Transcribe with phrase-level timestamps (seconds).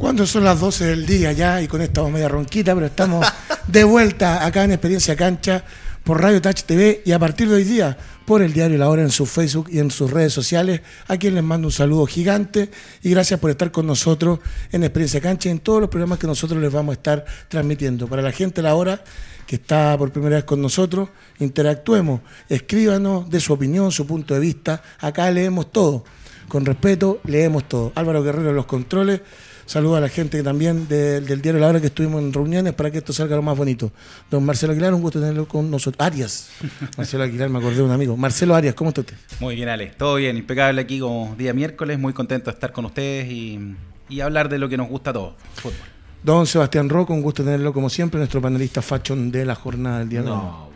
[0.00, 3.26] Cuando son las 12 del día ya y con esta media ronquita, pero estamos
[3.66, 5.62] de vuelta acá en Experiencia Cancha
[6.02, 9.02] por Radio Touch TV y a partir de hoy día por el diario La Hora
[9.02, 12.70] en su Facebook y en sus redes sociales, a quien les mando un saludo gigante
[13.02, 14.38] y gracias por estar con nosotros
[14.72, 18.06] en Experiencia Cancha y en todos los programas que nosotros les vamos a estar transmitiendo.
[18.08, 19.04] Para la gente La Hora
[19.46, 24.40] que está por primera vez con nosotros, interactuemos, escríbanos de su opinión, su punto de
[24.40, 26.04] vista, acá leemos todo,
[26.48, 27.92] con respeto leemos todo.
[27.94, 29.20] Álvaro Guerrero en los controles.
[29.66, 32.98] Saludo a la gente también del diario La Hora que estuvimos en reuniones para que
[32.98, 33.92] esto salga lo más bonito.
[34.30, 36.04] Don Marcelo Aguilar, un gusto tenerlo con nosotros.
[36.04, 36.50] Arias.
[36.96, 38.16] Marcelo Aguilar, me acordé de un amigo.
[38.16, 39.16] Marcelo Arias, ¿cómo está usted?
[39.38, 39.92] Muy bien, Ale.
[39.96, 41.98] Todo bien, impecable aquí como día miércoles.
[41.98, 43.76] Muy contento de estar con ustedes y,
[44.20, 45.76] hablar de lo que nos gusta a todos, fútbol.
[46.22, 50.08] Don Sebastián Roco, un gusto tenerlo como siempre, nuestro panelista fashion de la jornada del
[50.08, 50.36] día de hoy.
[50.36, 50.70] No,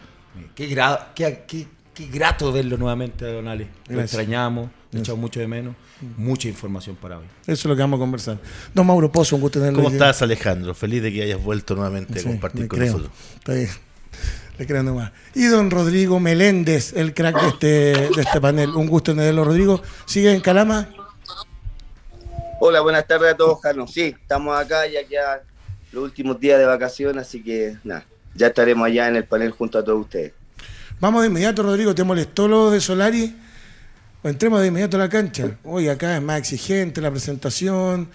[0.54, 3.68] qué, qué, qué, grato verlo nuevamente, Don Ale.
[3.88, 5.74] Lo extrañamos, lo echamos mucho de menos
[6.16, 7.24] mucha información para hoy.
[7.42, 8.38] Eso es lo que vamos a conversar.
[8.72, 9.82] Don Mauro Pozo, un gusto tenerlo.
[9.82, 10.74] ¿Cómo estás, Alejandro?
[10.74, 13.10] Feliz de que hayas vuelto nuevamente a compartir con nosotros.
[14.56, 15.10] Le creo nomás.
[15.34, 17.66] Y don Rodrigo Meléndez, el crack de este,
[18.14, 18.70] de este panel.
[18.70, 19.82] Un gusto tenerlo, Rodrigo.
[20.06, 20.88] ¿Sigue en Calama?
[22.60, 23.92] Hola, buenas tardes a todos, Carlos.
[23.92, 25.16] Sí, estamos acá ya que
[25.90, 29.78] los últimos días de vacación, así que nada, ya estaremos allá en el panel junto
[29.78, 30.32] a todos ustedes.
[31.00, 31.92] Vamos de inmediato, Rodrigo.
[31.94, 33.34] ¿Te molestó lo de Solari?
[34.24, 35.56] Entremos de inmediato a la cancha.
[35.64, 38.08] Hoy acá es más exigente la presentación.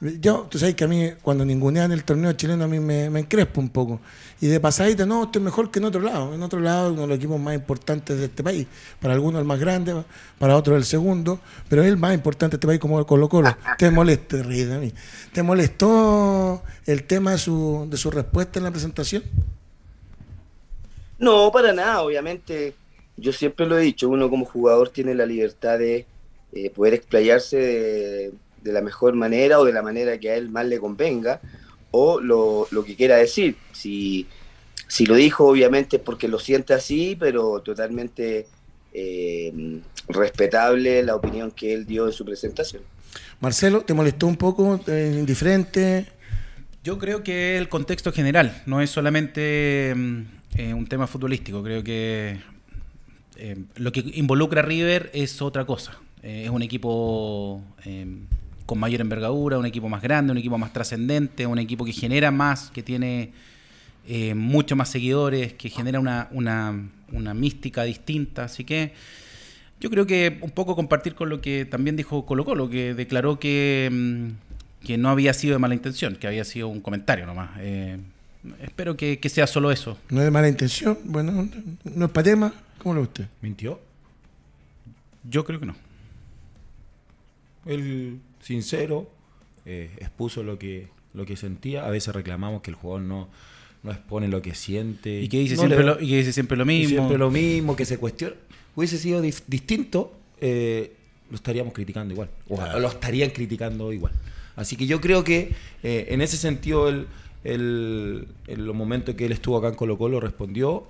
[0.00, 3.20] Yo, tú sabes que a mí, cuando ningunean el torneo chileno, a mí me, me
[3.20, 4.00] encrespo un poco.
[4.40, 6.34] Y de pasadita, no, estoy mejor que en otro lado.
[6.34, 8.66] En otro lado, uno de los equipos más importantes de este país.
[8.98, 10.02] Para algunos el más grande,
[10.38, 11.38] para otros el segundo,
[11.68, 13.54] pero es el más importante de este país como Colo Colo.
[13.76, 14.94] ¿Te molesta, a mí?
[15.34, 19.22] ¿Te molestó el tema de su, de su respuesta en la presentación?
[21.18, 22.00] No, para nada.
[22.00, 22.74] Obviamente,
[23.20, 26.06] yo siempre lo he dicho, uno como jugador tiene la libertad de
[26.52, 30.66] eh, poder explayarse de, la mejor manera o de la manera que a él más
[30.66, 31.40] le convenga
[31.90, 33.56] o lo, que quiera decir.
[33.72, 34.26] Si,
[34.88, 38.46] si, lo dijo, obviamente es porque lo siente así, pero totalmente
[38.92, 42.82] eh, respetable la opinión que él dio en su presentación.
[43.40, 44.80] Marcelo, ¿te molestó un poco?
[44.86, 46.06] Eh, ¿Indiferente?
[46.82, 51.62] Yo creo que el contexto general, no es solamente mm, un tema futbolístico.
[51.62, 52.38] Creo que
[53.42, 55.98] eh, lo que involucra a River es otra cosa.
[56.22, 58.06] Eh, es un equipo eh,
[58.66, 62.30] con mayor envergadura, un equipo más grande, un equipo más trascendente, un equipo que genera
[62.30, 63.32] más, que tiene
[64.34, 68.44] mucho más seguidores, que genera una, una, mística distinta.
[68.44, 68.92] Así que
[69.80, 73.38] yo creo que un poco compartir con lo que también dijo Colo Colo, que declaró
[73.38, 77.50] que, mm, que no había sido de mala intención, que había sido un comentario nomás.
[78.60, 79.98] Espero que, que, sea solo eso.
[80.08, 81.48] No es de mala intención, bueno,
[81.84, 82.54] no es para tema.
[82.78, 83.26] ¿Cómo lo usted?
[83.42, 83.80] ¿Mintió?
[85.28, 85.76] Yo creo que no.
[87.66, 89.10] Él, sincero,
[89.66, 91.84] eh, expuso lo que, lo que sentía.
[91.86, 93.28] A veces reclamamos que el jugador no,
[93.82, 95.20] no expone lo que siente.
[95.20, 96.88] Y que dice, siempre, lo, y que dice siempre lo mismo.
[96.88, 98.34] Siempre lo mismo, que se cuestiona.
[98.74, 100.94] Hubiese sido distinto, eh,
[101.28, 102.30] lo estaríamos criticando igual.
[102.48, 104.12] O lo estarían criticando igual.
[104.56, 105.52] Así que yo creo que
[105.82, 107.06] eh, en ese sentido, el,
[107.44, 110.86] el, en los momentos que él estuvo acá en Colo Colo respondió.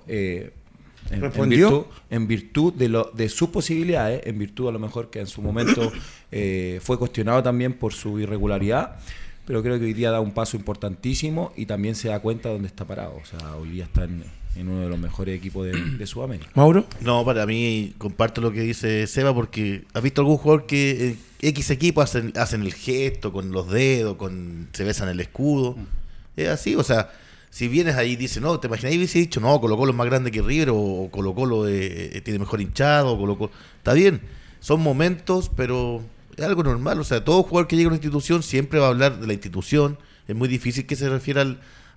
[1.09, 5.41] En, virtud, de, lo, de sus posibilidades, en virtud a lo mejor que en su
[5.41, 5.91] momento
[6.31, 8.97] eh, fue cuestionado también por su irregularidad,
[9.45, 12.55] pero creo que hoy día da un paso importantísimo y también se da cuenta de
[12.55, 13.19] dónde está parado.
[13.21, 14.23] O sea, hoy día está en,
[14.55, 16.51] uno de los mejores equipos de, Sudamérica.
[16.53, 16.85] ¿Mauro?
[17.01, 21.71] No, para mí comparto lo que dice Seba porque ¿has visto algún jugador que X
[21.71, 25.75] equipo hacen, hacen el gesto con los dedos, con se besan el escudo?
[25.75, 26.00] Mm.
[26.35, 27.11] Es así, o sea
[27.51, 29.97] si vienes ahí y dices, no, te imaginas, y hubiese dicho, no, Colo Colo es
[29.97, 33.51] más grande que River, o Colo Colo eh, eh, tiene mejor hinchado, Colo Colo.
[33.77, 34.21] Está bien,
[34.61, 36.01] son momentos, pero
[36.37, 36.99] es algo normal.
[37.01, 39.33] O sea, todo jugador que llega a una institución siempre va a hablar de la
[39.33, 39.97] institución.
[40.29, 41.41] Es muy difícil que se refiera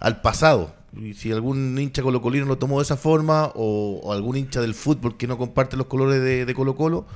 [0.00, 0.74] al, pasado.
[1.00, 5.16] Y si algún hincha colocolino lo tomó de esa forma, o, algún hincha del fútbol
[5.16, 7.06] que no comparte los colores de Colo Colo,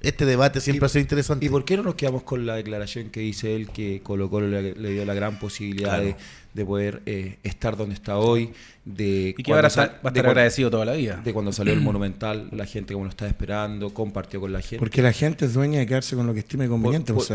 [0.00, 1.46] este debate siempre ha sido interesante.
[1.46, 4.48] ¿Y por qué no nos quedamos con la declaración que dice él que Colo Colo
[4.48, 8.52] le, dio la gran posibilidad de, poder eh, estar donde está hoy?
[8.84, 11.20] De y que ahora va a estar agradecido toda la vida.
[11.24, 14.78] De cuando salió el Monumental, la gente como lo estaba esperando, compartió con la gente.
[14.78, 17.26] Porque la gente es dueña de quedarse con lo que estime conveniente, por,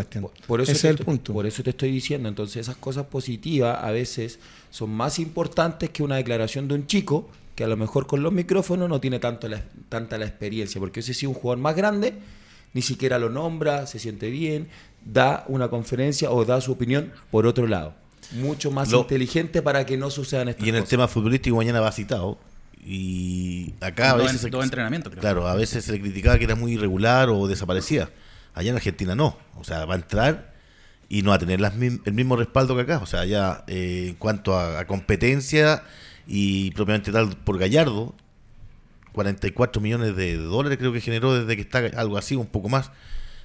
[0.48, 1.34] por, eso Ese es el punto.
[1.34, 2.30] Por eso te estoy diciendo.
[2.30, 7.28] Entonces esas cosas positivas a veces son más importantes que una declaración de un chico
[7.56, 9.50] que a lo mejor con los micrófonos no tiene tanto
[9.90, 10.80] tanta la experiencia.
[10.80, 12.14] Porque ese sí un jugador más grande
[12.74, 14.70] ni siquiera lo nombra, se siente bien,
[15.04, 17.96] da una conferencia o da su opinión por otro lado.
[18.34, 20.68] Mucho más inteligente para que no sucedan estas cosas.
[20.68, 22.40] Y en el tema futbolístico mañana va citado.
[22.84, 24.50] Y acá a veces...
[24.50, 28.10] Todo entrenamiento, Claro, a veces se le criticaba que era muy irregular o desaparecía.
[28.54, 29.38] Allá en Argentina no.
[29.58, 30.54] O sea, va a entrar
[31.10, 33.00] y no va a tener las el mismo respaldo que acá.
[33.00, 35.84] O sea, ya eh, en cuanto a, a competencia
[36.26, 38.16] y propiamente tal por Gallardo,
[39.14, 42.92] 44 millones de dólares creo que generó desde que está algo así, un poco más.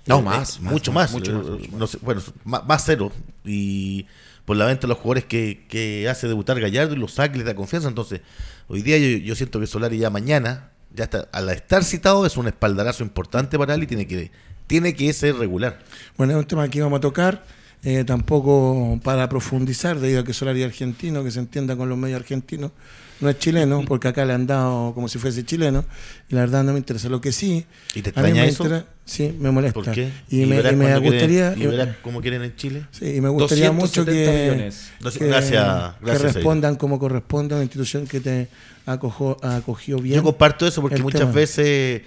[0.06, 1.20] No, Eh, más, eh, más, mucho más, más.
[1.20, 3.12] mucho eh, más, mucho no sé, bueno, más, más cero.
[3.44, 4.06] Y
[4.44, 7.54] por la venta de los jugadores que, que hace debutar Gallardo y los les da
[7.54, 7.88] confianza.
[7.88, 8.20] Entonces,
[8.68, 12.36] hoy día yo, yo siento que Solari ya mañana, ya está, al estar citado, es
[12.36, 14.30] un espaldarazo importante para él y tiene que,
[14.66, 15.80] tiene que ser regular.
[16.16, 17.44] Bueno, es un tema que íbamos a tocar,
[17.86, 21.96] eh, tampoco para profundizar, debido a que Solari es argentino, que se entienda con los
[21.96, 22.72] medios argentinos,
[23.20, 25.84] no es chileno, porque acá le han dado como si fuese chileno,
[26.28, 27.08] y la verdad no me interesa.
[27.08, 28.64] Lo que sí, ¿Y te a mí extraña me eso?
[28.64, 29.74] interesa- sí, me molesta.
[29.80, 30.10] ¿Por qué?
[30.28, 32.86] Y, me, y gustaría, quieren- y verás cómo quieren en Chile.
[32.90, 37.58] sí, y me gustaría mucho 270 que, que- gracias- que gracias, respondan como corresponde a
[37.58, 38.48] una institución que te
[38.84, 40.16] acogió, acogió bien.
[40.16, 41.32] Yo comparto eso porque muchas tema.
[41.32, 42.02] veces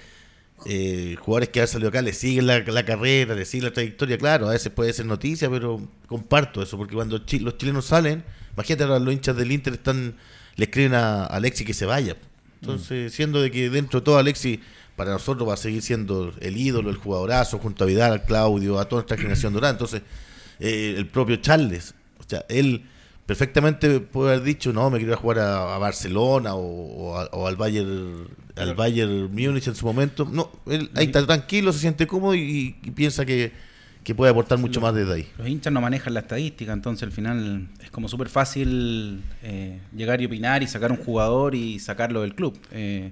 [0.65, 4.17] eh, jugadores que han salido acá le siguen la, la carrera, le siguen la trayectoria.
[4.17, 8.23] Claro, a veces puede ser noticia, pero comparto eso porque cuando chi- los chilenos salen,
[8.53, 10.15] imagínate ahora los hinchas del Inter están
[10.56, 12.17] le escriben a Alexis que se vaya.
[12.61, 14.59] Entonces, siendo de que dentro de todo Alexis
[14.97, 18.85] para nosotros va a seguir siendo el ídolo, el jugadorazo, junto a Vidal, Claudio, a
[18.89, 19.71] toda nuestra generación dorada.
[19.71, 20.01] Entonces,
[20.59, 22.83] eh, el propio Charles, o sea, él
[23.25, 27.29] perfectamente puede haber dicho, no, me quiero a jugar a, a Barcelona o, o a-
[27.31, 28.27] o al Bayern
[28.59, 30.27] al Bayern Múnich en su momento.
[30.31, 33.51] No, él ahí está tranquilo, se siente cómodo y, y piensa que,
[34.03, 35.27] que puede aportar mucho más desde ahí.
[35.38, 40.21] Los hinchas no manejan la estadística, entonces al final es como súper fácil eh, llegar
[40.21, 42.59] y opinar y sacar un jugador y sacarlo del club.
[42.71, 43.11] Eh,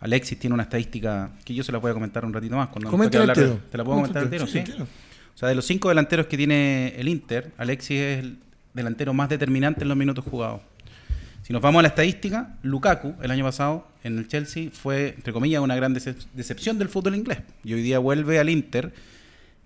[0.00, 2.68] Alexis tiene una estadística que yo se la voy a comentar un ratito más.
[2.68, 3.36] Cuando hablar.
[3.70, 4.28] ¿Te la puedo comentar?
[4.28, 4.58] Sí, Sí.
[4.58, 4.84] entero.
[4.84, 8.38] O sea, de los cinco delanteros que tiene el Inter, Alexis es el
[8.72, 10.60] delantero más determinante en los minutos jugados.
[11.44, 15.30] Si nos vamos a la estadística, Lukaku el año pasado en el Chelsea fue, entre
[15.34, 17.40] comillas, una gran decep- decepción del fútbol inglés.
[17.62, 18.94] Y hoy día vuelve al Inter.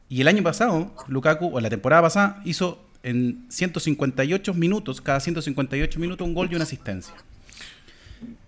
[0.09, 6.01] Y el año pasado, Lukaku, o la temporada pasada, hizo en 158 minutos, cada 158
[6.01, 7.15] minutos, un gol y una asistencia.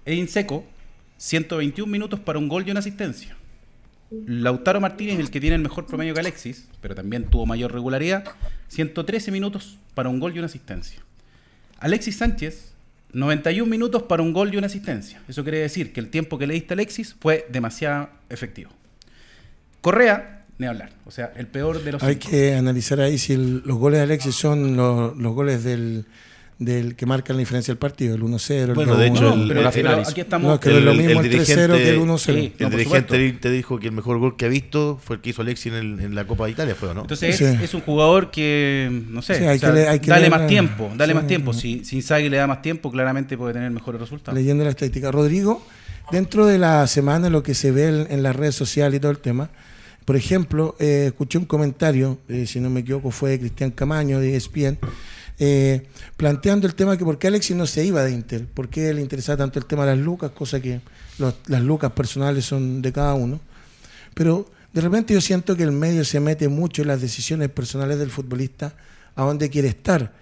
[0.05, 0.67] Edin Seco,
[1.19, 3.37] 121 minutos para un gol y una asistencia.
[4.27, 8.25] Lautaro Martínez, el que tiene el mejor promedio que Alexis, pero también tuvo mayor regularidad,
[8.67, 11.01] 113 minutos para un gol y una asistencia.
[11.79, 12.73] Alexis Sánchez,
[13.13, 15.21] 91 minutos para un gol y una asistencia.
[15.29, 18.71] Eso quiere decir que el tiempo que le diste a Alexis fue demasiado efectivo.
[19.81, 20.91] Correa, ni hablar.
[21.07, 22.29] O sea, el peor de los Hay cinco.
[22.31, 26.05] que analizar ahí si el- los goles de Alexis son los, los goles del,
[26.61, 29.17] del que marcan la diferencia del partido, el 1-0, el Bueno, de 2-1.
[29.17, 30.49] hecho, el- final aquí estamos.
[30.51, 32.19] No, que no es lo mismo el 3-0 que el 1-0.
[32.19, 32.53] Sí.
[32.59, 35.31] El No, dirigente Inter dijo que el mejor gol que ha visto fue el que
[35.31, 37.01] hizo Alexis en, el- en la Copa de Italia, fue, ¿o ¿no?
[37.01, 37.45] Entonces Sí.
[37.45, 40.11] es, es un jugador que, no sé, Sí, hay o sea, que le- hay que
[40.11, 41.17] dale leer más tiempo, dale sí.
[41.19, 41.53] más tiempo.
[41.55, 44.39] Si, si Inzaghi le da más tiempo, claramente puede tener mejores resultados.
[44.39, 45.11] leyendo la estadística.
[45.11, 45.67] Rodrigo,
[46.13, 49.13] dentro de la semana, lo que se ve en, en las redes sociales y todo
[49.13, 49.49] el tema,
[50.05, 54.19] por ejemplo, eh, escuché un comentario, eh, si no me equivoco, fue de Cristian Camaño
[54.21, 54.79] de ESPN,
[55.43, 55.83] eh,
[56.17, 59.01] planteando el tema que por qué Alexis no se iba de Inter, por qué le
[59.01, 60.81] interesaba tanto el tema de las lucas, cosa que
[61.19, 63.41] los- las lucas personales son de cada uno.
[64.15, 67.99] Pero de repente yo siento que el medio se mete mucho en las decisiones personales
[67.99, 68.75] del futbolista,
[69.17, 70.13] a dónde quiere estar.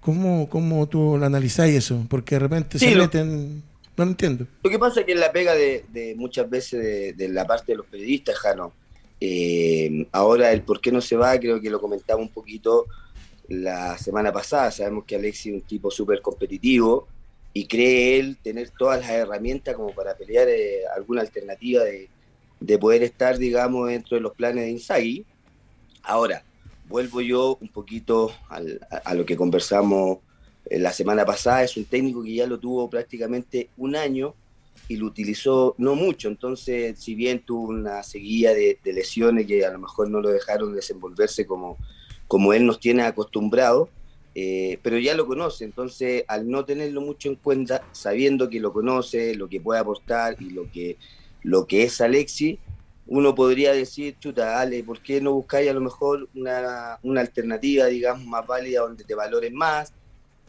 [0.00, 2.04] ¿Cómo, cómo tú lo analizáis eso?
[2.08, 3.62] Porque de repente Sí, se lo- meten...
[3.96, 4.46] No lo entiendo.
[4.62, 7.46] Lo que pasa es que es la pega de, de muchas veces de, de la
[7.46, 8.72] parte de los periodistas, Jano.
[9.20, 12.84] Eh, ahora el por qué no se va, creo que lo comentaba un poquito
[13.48, 14.70] la semana pasada.
[14.70, 17.08] Sabemos que Alexis es un tipo súper competitivo
[17.52, 22.08] y cree él tener todas las herramientas como para pelear eh, alguna alternativa de,
[22.60, 25.24] de poder estar, digamos, dentro de los planes de Inzaghi.
[26.02, 26.44] Ahora,
[26.88, 30.18] vuelvo yo un poquito al- a, lo que conversamos
[30.68, 31.62] eh, la semana pasada.
[31.64, 34.34] Es un técnico que ya lo tuvo prácticamente un año
[34.88, 36.28] y lo utilizó no mucho.
[36.28, 40.28] Entonces, si bien tuvo una seguida de, de lesiones que a lo mejor no lo
[40.28, 41.78] dejaron desenvolverse como,
[42.28, 43.88] como él nos tiene acostumbrado,
[44.34, 45.64] eh, pero ya lo conoce.
[45.64, 50.36] Entonces, al no tenerlo mucho en cuenta, sabiendo que lo conoce, lo que puede aportar
[50.40, 50.98] y lo que,
[51.42, 52.58] lo que es Alexi,
[53.06, 57.86] uno podría decir, chuta, Ale, ¿por qué no buscáis a lo mejor una, una alternativa,
[57.86, 59.92] digamos, más válida donde te valoren más?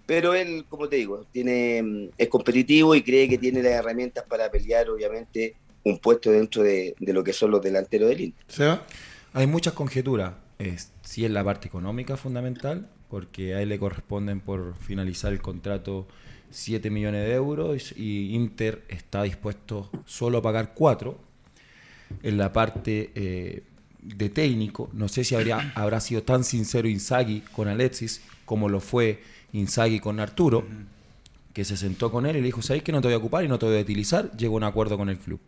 [0.06, 4.50] Pero él, como te digo, tiene, es competitivo y cree que tiene las herramientas para
[4.50, 8.44] pelear, obviamente, un puesto dentro de, de lo que son los delanteros del Inter.
[8.48, 8.86] ¿Se va?
[9.34, 10.34] Hay muchas conjeturas.
[10.60, 15.42] Es, sí es la parte económica fundamental, porque a él le corresponden por finalizar el
[15.42, 16.08] contrato
[16.50, 21.18] 7 millones de euros y Inter está dispuesto solo a pagar 4.
[22.24, 23.64] En la parte eh,
[24.02, 28.80] de técnico, no sé si habría, habrá sido tan sincero Inzaghi con Alexis como lo
[28.80, 29.22] fue
[29.52, 30.66] Inzaghi con Arturo,
[31.54, 33.44] que se sentó con él y le dijo, ¿sabéis que no te voy a ocupar
[33.44, 34.32] y no te voy a utilizar?
[34.38, 35.42] Llegó a un acuerdo con el club.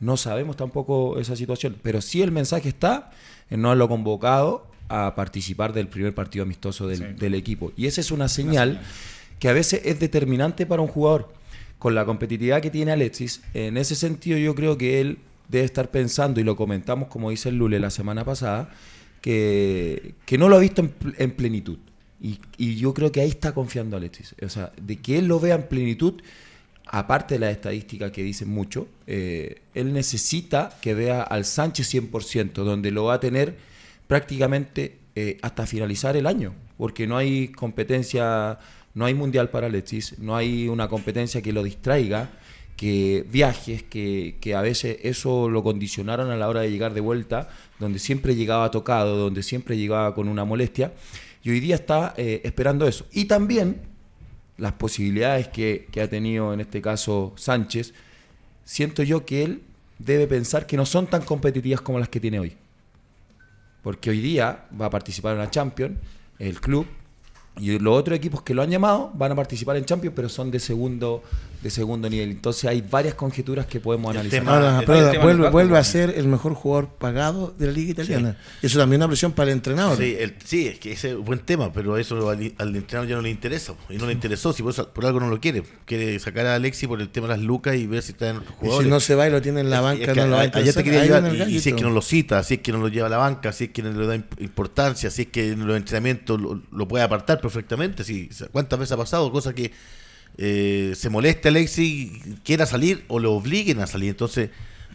[0.00, 3.10] No sabemos tampoco esa situación, pero sí el mensaje está
[3.50, 7.72] en no haberlo convocado a participar del primer partido amistoso del, del equipo.
[7.76, 8.80] Y esa es una señal
[9.38, 11.32] que a veces es determinante para un jugador.
[11.78, 15.90] Con la competitividad que tiene Alexis, en ese sentido yo creo que él debe estar
[15.90, 18.70] pensando, y lo comentamos como dice el Lule la semana pasada,
[19.20, 21.78] que, que no lo ha visto en, en plenitud.
[22.20, 24.34] Y, y, yo creo que ahí está confiando Alexis.
[24.42, 26.14] O sea, de que él lo vea en plenitud,
[26.90, 32.52] aparte de las estadísticas que dicen mucho, eh, él necesita que vea al Sánchez 100%,
[32.64, 33.56] donde lo va a tener
[34.06, 38.58] prácticamente eh, hasta finalizar el año, porque no hay competencia,
[38.94, 42.30] no hay mundial para Alexis, no hay una competencia que lo distraiga,
[42.76, 47.00] que viajes, que, que, a veces eso lo condicionaron a la hora de llegar de
[47.00, 47.48] vuelta,
[47.80, 50.92] donde siempre llegaba tocado, donde siempre llegaba con una molestia,
[51.42, 53.06] y hoy día está eh, esperando eso.
[53.12, 53.80] Y también
[54.58, 57.94] las posibilidades que, ha tenido en este caso Sánchez,
[58.64, 59.62] siento yo que él
[59.98, 62.56] debe pensar que no son tan competitivas como las que tiene hoy.
[63.82, 65.96] Porque hoy día va a participar en la Champions,
[66.38, 66.86] el club,
[67.56, 70.50] y los otros equipos que lo han llamado van a participar en Champions, pero son
[70.50, 71.22] de segundo
[71.62, 72.30] de segundo nivel.
[72.30, 74.40] Entonces hay varias conjeturas que podemos el analizar.
[74.40, 77.92] Tema, Ahora, el, el vuelve, vuelve a ser el mejor jugador pagado de la Liga
[77.92, 78.36] Italiana.
[78.60, 78.66] Sí.
[78.66, 79.98] Eso también es una presión para el entrenador.
[79.98, 83.08] Sí, el, sí, es que ese es un buen tema, pero eso al, al, entrenador
[83.08, 83.74] ya no le interesa.
[83.88, 85.62] Y no le interesó, si por, eso, por, algo no lo quiere.
[85.84, 88.36] Quiere sacar a Alexi por el tema de las lucas y ver si está en
[88.36, 88.80] los jugadores.
[88.80, 90.36] Y si no se va y lo tiene en la banca, es que no lo
[90.36, 92.54] va a Allá te quería llevar, y, y, si es que no lo cita, si
[92.54, 95.10] es que no lo lleva a la banca, si es que no le da importancia,
[95.10, 98.04] si es que en los entrenamientos lo, lo puede apartar perfectamente.
[98.04, 99.30] Si, ¿Cuántas veces ha pasado?
[99.30, 99.72] Cosa que
[100.38, 104.10] eh, se moleste Alexi, quiera salir o lo obliguen a salir.
[104.10, 104.50] Entonces,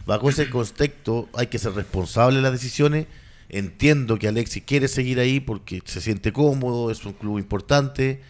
[0.06, 3.06] bajo ese contexto, hay que ser responsable de las decisiones.
[3.50, 8.20] Entiendo que Alexi quiere seguir ahí porque se siente cómodo, es un club importante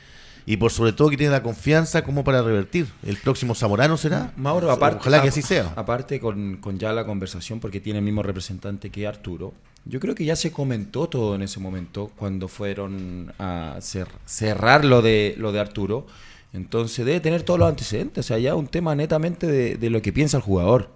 [0.47, 2.87] y por sobre todo que tiene la confianza como para revertir.
[3.05, 4.33] El próximo Zamorano será.
[4.37, 5.73] Mauro, aparte, ojalá que así sea.
[5.77, 9.55] Aparte con, con ya la conversación, porque tiene el mismo representante que Arturo,
[9.87, 14.85] yo creo que ya se comentó todo en ese momento cuando fueron a cer cerrar
[14.85, 16.07] lo de, lo de Arturo.
[16.55, 20.01] Entonces debe tener todos los antecedentes, o sea, ya un tema netamente de, de, lo
[20.01, 20.89] que piensa el jugador.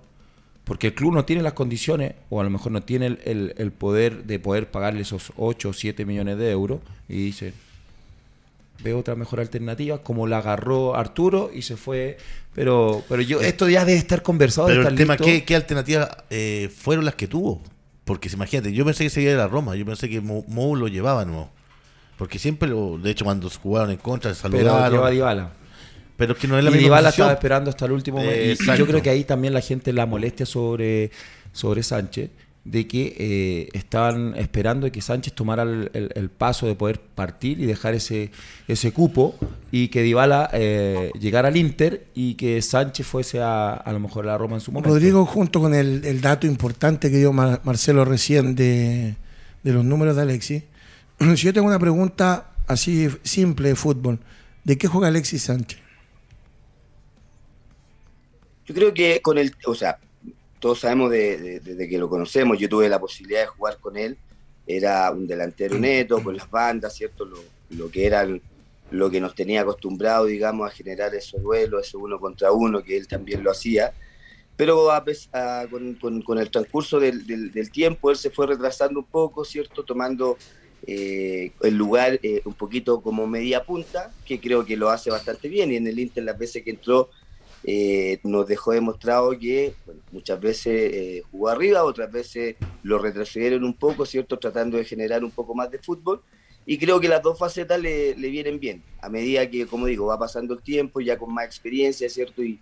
[0.63, 3.55] Porque el club no tiene las condiciones, o a lo mejor no tiene el, el,
[3.59, 7.55] el poder de poder pagarle esos 8 o 7 millones de euros, y dice,
[8.85, 12.19] veo otra mejor alternativa, como la agarró Arturo y se fue.
[12.55, 14.69] Pero, pero yo, esto ya debe estar conversado.
[14.69, 15.25] Pero estar el tema, listo.
[15.25, 17.61] ¿qué, qué alternativas eh, fueron las que tuvo?
[18.05, 20.89] Porque imagínate, yo pensé que seguía de la Roma, yo pensé que Mou, Mou lo
[20.89, 21.51] llevaba, ¿no?
[22.19, 24.77] Porque siempre, lo, de hecho, cuando jugaron en contra, se saludaron.
[24.83, 25.53] Pero lleva Dybala.
[26.17, 27.25] Pero que no es la y misma Dybala posición.
[27.27, 28.65] estaba esperando hasta el último momento.
[28.65, 31.13] Y yo creo que ahí también la gente la molestia sobre,
[31.53, 32.31] sobre Sánchez,
[32.65, 37.61] de que eh, estaban esperando que Sánchez tomara el, el, el, paso de poder partir
[37.61, 38.31] y dejar ese,
[38.67, 39.37] ese cupo
[39.71, 44.25] y que Dybala eh, llegara al Inter y que Sánchez fuese a, a lo mejor
[44.25, 44.91] a la Roma en su momento.
[44.91, 49.15] Rodrigo, junto con el, el dato importante que dio Mar Marcelo recién de,
[49.63, 50.65] de los números de Alexis,
[51.37, 54.19] si yo tengo una pregunta así simple de fútbol,
[54.65, 55.81] ¿de qué juega Alexis Sánchez?
[58.67, 59.99] Yo creo que con el, o sea,
[60.61, 63.97] todos sabemos de, de, de, que lo conocemos, yo tuve la posibilidad de jugar con
[63.97, 64.19] él,
[64.67, 67.25] era un delantero neto, con las bandas, ¿cierto?
[67.25, 67.39] Lo,
[67.71, 68.43] lo que eran,
[68.91, 72.97] lo que nos tenía acostumbrado, digamos, a generar esos duelos, ese uno contra uno, que
[72.97, 73.93] él también lo hacía.
[74.57, 78.49] Pero a, a, con, con, con, el transcurso del, del, del, tiempo, él se fue
[78.49, 79.85] retrasando un poco, ¿cierto?
[79.85, 80.37] Tomando
[80.87, 85.49] eh, el lugar eh, un poquito como media punta, que creo que lo hace bastante
[85.49, 85.73] bien.
[85.73, 87.11] Y en el Inter, las veces que entró,
[87.65, 89.75] eh, nos dejó demostrado que
[90.13, 94.39] muchas veces jugó arriba, otras veces lo retrocedieron un poco, ¿cierto?
[94.39, 96.23] Tratando de generar un poco más de fútbol.
[96.65, 98.83] Y creo que las dos facetas le, le, vienen bien.
[99.01, 102.43] A medida que, como digo, va pasando el tiempo, ya con más experiencia, ¿cierto?
[102.43, 102.61] Y,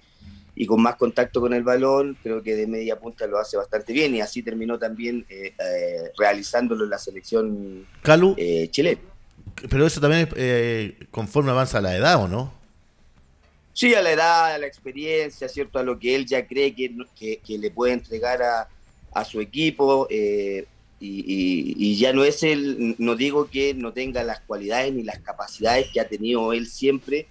[0.56, 3.92] y con más contacto con el balón, creo que de media punta lo hace bastante
[3.92, 4.14] bien.
[4.14, 5.52] Y así terminó también eh,
[6.18, 8.34] realizándolo en la selección Calu,
[8.70, 9.00] chilena.
[9.70, 12.52] Pero eso también es conforme avanza la edad, ¿o no?
[13.76, 15.78] Sí, a la edad, a la experiencia, ¿cierto?
[15.78, 18.68] A lo que él ya cree que, que, que le puede entregar a,
[19.12, 20.06] a su equipo.
[20.08, 20.66] Eh,
[20.98, 25.02] y, y, y, ya no es él, no digo que no tenga las cualidades ni
[25.02, 27.26] las capacidades que ha tenido él siempre.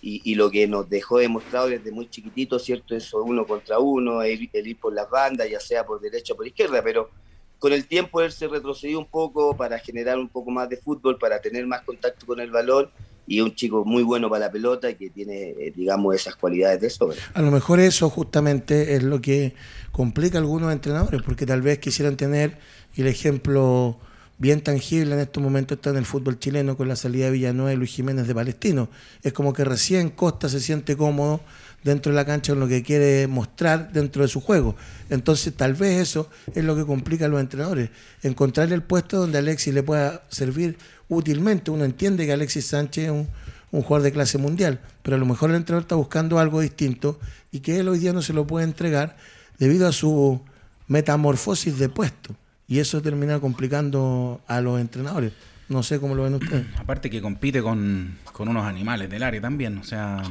[0.00, 2.94] Y, y lo que nos dejó demostrado desde muy chiquitito, ¿cierto?
[2.94, 6.46] Eso uno contra uno, el, ir por las bandas, ya sea por derecha o por
[6.46, 6.82] izquierda.
[6.82, 7.10] Pero
[7.58, 11.18] con el tiempo él se retrocedió un poco para generar un poco más de fútbol,
[11.18, 12.90] para tener más contacto con el balón
[13.28, 16.90] y un chico muy bueno para la pelota que tiene, eh, digamos, esas cualidades de
[16.90, 17.16] sobra.
[17.34, 19.54] A lo mejor eso justamente es lo que
[19.92, 22.58] complica a algunos entrenadores, porque tal vez quisieran tener,
[22.94, 23.98] y el ejemplo
[24.38, 27.72] bien tangible en estos momentos está en el fútbol chileno con la salida de Villanueva
[27.72, 28.88] y Luis Jiménez de Palestino.
[29.22, 31.40] Es como que recién Costa se siente cómodo
[31.82, 34.76] dentro de la cancha con lo que quiere mostrar dentro de su juego.
[35.10, 37.90] Entonces tal vez eso es lo que complica a los entrenadores,
[38.22, 40.78] encontrarle el puesto donde Alexis le pueda servir
[41.08, 41.70] útilmente.
[41.70, 43.28] Uno entiende que Alexis Sánchez es un,
[43.72, 47.18] un jugador de clase mundial, pero a lo mejor el entrenador está buscando algo distinto
[47.50, 49.16] y que él hoy día no se lo puede entregar
[49.58, 50.40] debido a su
[50.86, 52.36] metamorfosis de puesto.
[52.68, 55.32] Y eso termina complicando a los entrenadores.
[55.68, 56.66] No sé cómo lo ven ustedes.
[56.78, 59.78] Aparte que compite con, con unos animales del área también.
[59.78, 60.22] O sea,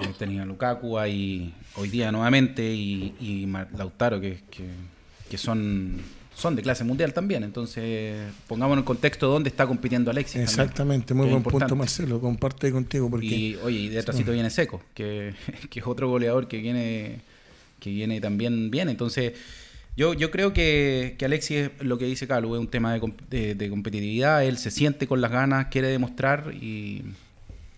[0.00, 4.68] eh, tenía Lukaku ahí hoy día nuevamente y, y Lautaro que, que,
[5.28, 6.00] que son
[6.40, 7.44] son de clase mundial también.
[7.44, 8.16] Entonces,
[8.48, 10.40] pongámonos en contexto dónde está compitiendo Alexis.
[10.40, 12.20] Exactamente, muy buen punto, Marcelo.
[12.20, 13.10] Comparte contigo.
[13.10, 13.26] Porque...
[13.26, 15.34] Y, oye, y detrásito viene Seco, que,
[15.70, 17.20] que, es otro goleador que viene,
[17.78, 18.88] que viene también bien.
[18.88, 19.34] Entonces,
[20.00, 23.54] yo, yo creo que, que Alexis, lo que dice Calu, es un tema de, de,
[23.54, 24.44] de competitividad.
[24.44, 27.04] Él se siente con las ganas, quiere demostrar y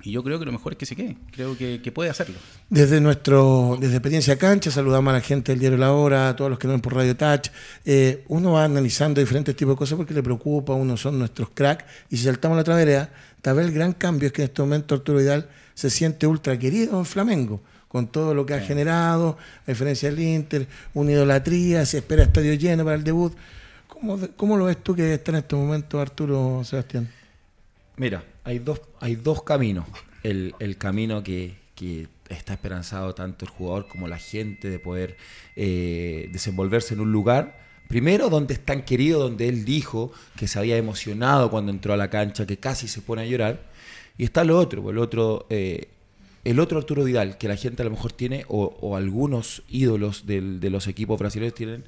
[0.04, 1.16] yo creo que lo mejor es que se quede.
[1.30, 2.36] Creo que, puede hacerlo.
[2.68, 6.50] Desde nuestro, desde Experiencia Cancha, saludamos a la gente del diario La Hora, a todos
[6.50, 7.48] los que nos ven por Radio Touch.
[7.84, 11.84] Eh, uno va analizando diferentes tipos de cosas porque le preocupa, uno son nuestros cracks.
[12.10, 13.10] Y si saltamos la otra vereda,
[13.42, 16.58] tal vez el gran cambio es que en este momento Arturo Vidal se siente ultra
[16.58, 21.84] querido en Flamengo con todo lo que ha generado, a diferencia del Inter, una idolatría,
[21.84, 23.34] se espera estadio lleno para el debut.
[23.86, 27.10] ¿Cómo, cómo lo ves tú que está en este momento, Arturo Sebastián?
[27.98, 29.84] Mira, hay dos, hay dos caminos.
[30.22, 31.60] El, camino que,
[32.30, 35.18] está esperanzado tanto el jugador como la gente de poder
[35.54, 37.60] eh, desenvolverse en un lugar.
[37.88, 41.98] Primero, donde es tan querido, donde él dijo que se había emocionado cuando entró a
[41.98, 43.60] la cancha, que casi se pone a llorar.
[44.16, 45.88] Y está lo otro, el otro, eh,
[46.44, 50.70] el otro Arturo Vidal, que la gente a lo mejor tiene, o, algunos ídolos de
[50.70, 51.84] los equipos brasileños tienen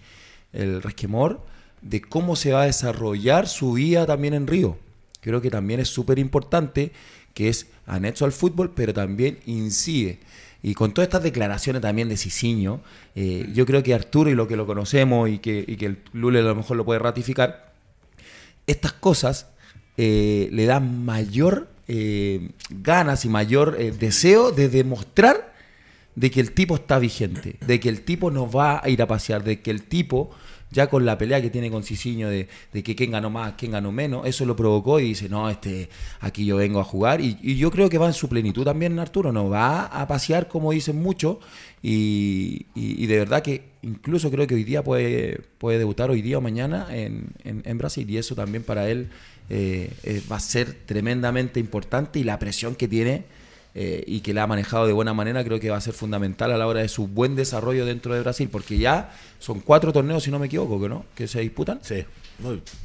[0.52, 1.40] el resquemor
[1.82, 4.78] de cómo se va a desarrollar su vida también en Río
[5.24, 6.92] creo que también es súper importante,
[7.32, 10.18] que es anexo al fútbol, pero también incide.
[10.62, 12.82] Y con todas estas declaraciones también de Cicinho,
[13.14, 15.98] eh, yo creo que Arturo, y lo que lo conocemos y que, y que el
[16.12, 17.72] Lule a lo mejor lo puede ratificar,
[18.66, 19.48] estas cosas
[19.96, 25.54] eh, le dan mayor eh, ganas y mayor deseo de demostrar
[26.14, 29.06] de que el tipo está vigente, de que el tipo no va a ir a
[29.06, 30.30] pasear, de que el tipo
[30.74, 33.92] ya con la pelea que tiene con Cicinho de, que quién ganó más, quién ganó
[33.92, 35.88] menos, eso lo provocó y dice, no, este,
[36.20, 37.20] aquí yo vengo a jugar.
[37.20, 40.72] Y, yo creo que va en su plenitud también Arturo, no va a pasear como
[40.72, 41.38] dicen muchos
[41.80, 42.66] y,
[43.06, 46.88] de verdad que incluso creo que hoy día puede, puede debutar hoy día o mañana
[46.90, 49.10] en, en, Brasil y eso también para él
[49.50, 53.24] eh, eh, va a ser tremendamente importante y la presión que tiene
[53.74, 56.52] eh, y que la ha manejado de buena manera, creo que va a ser fundamental
[56.52, 60.22] a la hora de su buen desarrollo dentro de Brasil, porque ya son cuatro torneos,
[60.22, 61.04] si no me equivoco, ¿no?
[61.14, 61.80] que se disputan.
[61.82, 62.04] Sí.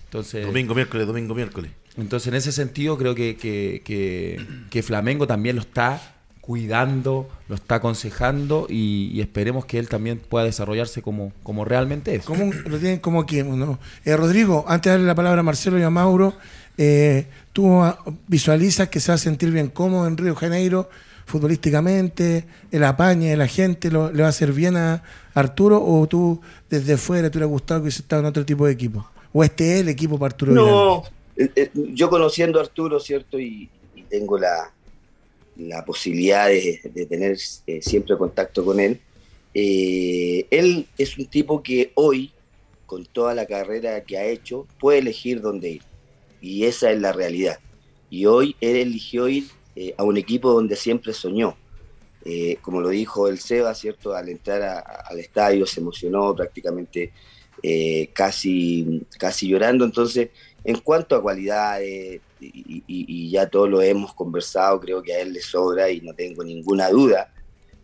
[0.05, 1.71] Entonces, domingo, miércoles, domingo, miércoles.
[1.97, 8.67] Entonces, en ese sentido, creo que, que, Flamengo también lo está cuidando, lo está aconsejando
[8.69, 12.25] y, esperemos que él también pueda desarrollarse como, como realmente es.
[12.25, 13.59] ¿Cómo, lo tienen como quien?
[13.59, 13.79] ¿no?
[14.05, 16.33] Eh, Rodrigo, antes de darle la palabra a Marcelo y a Mauro,
[16.81, 17.81] eh, ¿Tú
[18.27, 20.89] visualizas que se va a sentir bien cómodo en Río de Janeiro
[21.25, 22.45] futbolísticamente?
[22.71, 25.83] ¿El apañe de la gente le va a hacer bien a Arturo?
[25.83, 29.05] ¿O tú desde fuera te hubiera gustado que hubiese estado en otro tipo de equipo?
[29.33, 30.53] ¿O este es el equipo para Arturo?
[30.53, 31.03] No,
[31.35, 33.37] eh, eh, yo conociendo a Arturo, ¿cierto?
[33.37, 33.69] Y,
[34.09, 34.71] tengo la,
[35.59, 38.99] la posibilidad de, tener eh, siempre contacto con él.
[39.53, 42.31] él es un tipo que hoy,
[42.85, 45.81] con toda la carrera que ha hecho, puede elegir dónde ir
[46.41, 47.59] y esa es la realidad.
[48.09, 49.45] Y hoy él eligió ir
[49.75, 51.55] eh, a un equipo donde siempre soñó.
[52.25, 54.13] Eh, como lo dijo el Seba, ¿cierto?
[54.13, 57.13] Al entrar al estadio se emocionó prácticamente
[57.63, 59.85] eh, casi, casi llorando.
[59.85, 60.29] Entonces,
[60.63, 65.41] en cuanto a cualidades, y, ya todos lo hemos conversado, creo que a él le
[65.41, 67.33] sobra y no tengo ninguna duda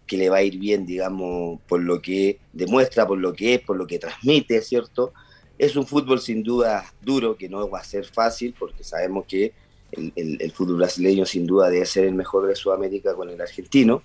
[0.07, 3.61] que le va a ir bien, digamos, por lo que demuestra, por lo que es,
[3.61, 5.13] por lo que transmite, ¿cierto?
[5.57, 9.53] Es un fútbol sin duda duro, que no va a ser fácil, porque sabemos que
[9.91, 14.03] el, fútbol brasileño sin duda debe ser el mejor de Sudamérica con el argentino,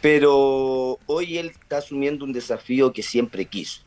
[0.00, 3.82] pero hoy él está asumiendo un desafío que siempre quiso.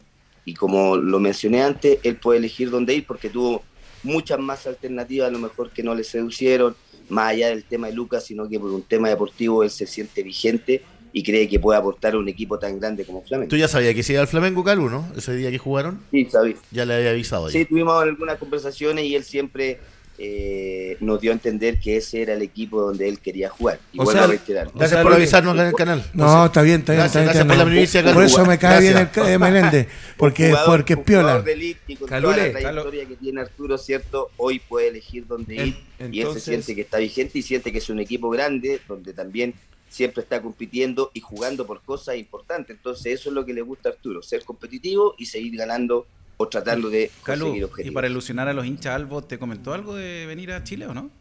[0.46, 3.64] Y como lo mencioné antes, él puede elegir dónde ir porque tuvo
[4.04, 6.76] muchas más alternativas, a lo mejor que no le seducieron,
[7.10, 10.24] más allá del tema de Lucas, sino que por un tema deportivo él se siente
[10.24, 13.50] vigente y cree que puede aportar a un equipo tan grande como Flamengo.
[13.50, 15.12] Tú ya sabías que se iba al Flamengo, Calu, ¿no?
[15.16, 16.00] Ese día que jugaron.
[16.12, 16.56] Sí, sabía.
[16.72, 17.50] Ya le había avisado.
[17.50, 19.80] Sí, tuvimos algunas conversaciones y él siempre
[20.22, 23.80] eh, nos dio a entender que ese era el equipo donde él quería jugar.
[23.94, 24.68] Y O vuelvo sea, a reiterar.
[24.68, 26.04] o Gracias sea, por avisarnos en el canal.
[26.14, 27.04] No, está bien, está bien.
[27.04, 29.88] Gracias, está bien, gracias por la primicia, Por eso me cae bien el eh, Meléndez,
[30.18, 31.22] porque, jugador- porque es piola.
[31.22, 34.30] jugador de elite y con Calule, toda la trayectoria que tiene Arturo, ¿cierto?
[34.38, 35.78] Hoy puede elegir dónde ir
[36.12, 39.14] y él se siente que está vigente y siente que es un equipo grande donde
[39.14, 39.54] también
[39.90, 42.76] siempre está compitiendo y jugando por cosas importantes.
[42.76, 46.06] Entonces eso es lo que le gusta a Arturo, ser competitivo y seguir ganando
[46.42, 47.94] o tratando de Calu, conseguir y objetivos.
[47.96, 51.12] para ilusionar a los hinchas Albo, ¿te comentó algo de venir a Chile o no?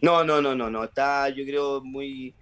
[0.00, 0.84] No, no, no, no, no.
[0.84, 2.34] Está, yo creo, muy,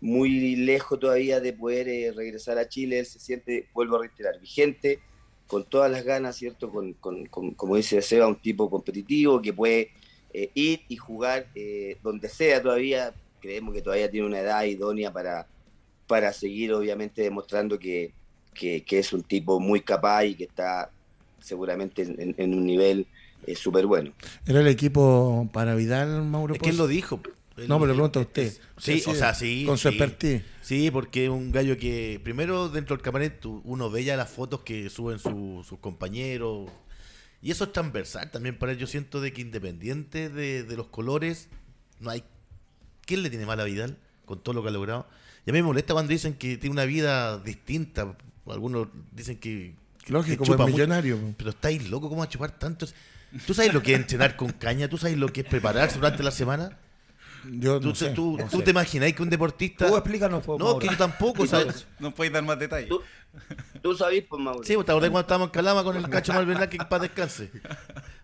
[0.00, 3.00] muy lejos todavía de poder eh, regresar a Chile.
[3.00, 5.00] Él se siente, vuelvo a reiterar, vigente,
[5.46, 6.70] con todas las ganas, ¿cierto?
[6.70, 9.90] Con, con- con- como dice Seba, un tipo competitivo que puede
[10.32, 13.12] eh, ir y jugar eh, donde sea todavía.
[13.38, 15.46] Creemos que todavía tiene una edad idónea para,
[16.06, 18.14] para seguir, obviamente, demostrando que,
[18.54, 20.90] que- que es un tipo muy capaz y que está
[21.42, 23.06] seguramente en, en- en un nivel
[23.46, 24.12] eh, súper bueno.
[24.46, 27.20] ¿Era el equipo para Vidal, Mauro Es que él lo dijo.
[27.56, 28.52] Él- No, me lo pregunto a usted.
[28.78, 29.64] Sí, Sí, o sea, sí.
[29.66, 29.94] Con su sí.
[29.94, 30.42] expertise.
[30.62, 33.32] Sí, porque es un gallo que primero dentro del camarín
[33.64, 36.70] uno ve ya las fotos que suben su- sus compañeros.
[37.42, 38.78] Y eso es transversal también para él.
[38.78, 41.48] Yo siento de que independiente de, de los colores,
[42.00, 42.22] no hay...
[43.04, 45.06] ¿Quién le tiene mal a Vidal con todo lo que ha logrado?
[45.44, 48.16] Y a mí me molesta cuando dicen que tiene una vida distinta.
[48.46, 49.74] Algunos dicen que...
[50.08, 50.76] Lógico, chupa pues mucho.
[50.82, 51.18] millonario.
[51.36, 52.86] Pero estáis loco, ¿cómo va a chupar tanto?
[53.46, 54.88] ¿Tú sabes lo que es entrenar con caña?
[54.88, 56.78] ¿Tú sabes lo que es prepararse durante la semana?
[57.50, 58.10] Yo ¿Tú, no sé.
[58.10, 58.62] tú- no tú sé.
[58.64, 59.88] te imagináis que un deportista...
[59.88, 60.78] Tú explícanos, po, No, Mauro.
[60.78, 61.86] que yo tampoco, ¿sabes?
[61.98, 62.88] No podéis dar más detalles.
[62.88, 63.00] Tú,
[63.82, 64.62] tú sabes, pues, Mauro.
[64.62, 67.50] Sí, pues, ¿te acordás cuando estábamos en Calama con el cacho Malvernal que para descanse?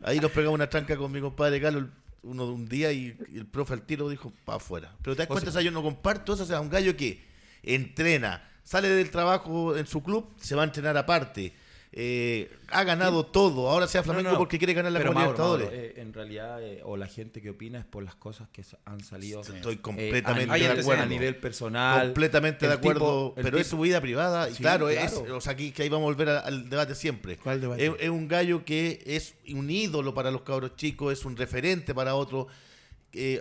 [0.02, 1.84] Ahí nos pegamos una tranca con mi compadre Carlos
[2.22, 4.92] uno de un día y, y el profe al tiro dijo para afuera.
[5.02, 7.24] Pero te das cuenta, o sea, yo no comparto eso, o sea, un gallo que
[7.62, 11.54] entrena, sale del trabajo en su club, se va a entrenar aparte.
[11.90, 15.68] Eh, ha ganado todo, ahora sea Flamengo No, no, porque quiere ganar la Copa Libertadores.
[15.72, 19.00] Eh, en realidad, eh, o la gente que opina es por las cosas que han
[19.02, 19.40] salido.
[19.40, 21.02] Estoy eh, completamente a, de acuerdo.
[21.02, 22.06] a nivel personal.
[22.08, 24.50] completamente de tipo- acuerdo, pero es su vida privada.
[24.50, 25.06] Y claro, claro.
[25.06, 27.36] es, o sea, aquí que ahí vamos a volver al debate siempre.
[27.38, 27.86] ¿Cuál debate?
[27.86, 31.94] Es, es un gallo que es un ídolo para los cabros chicos, es un referente
[31.94, 32.46] para otros.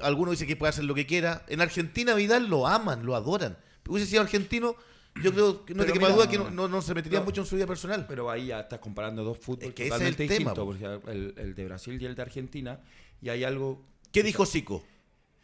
[0.01, 1.43] Algunos dicen que puede hacer lo que quiera.
[1.49, 3.57] En Argentina Vidal lo aman, lo adoran.
[3.87, 4.75] Hubiese sido argentino,
[5.23, 7.25] yo creo que no Pero te quepa duda que no, no- no se metería no.
[7.25, 8.05] mucho en su vida personal.
[8.07, 10.65] Pero ahí ya estás comparando dos fútbol Es que ese es el totalmente tema, distintos,
[11.01, 12.79] porque el, el de Brasil y el de Argentina,
[13.21, 13.81] y hay algo...
[14.11, 14.83] ¿Qué dijo Zico?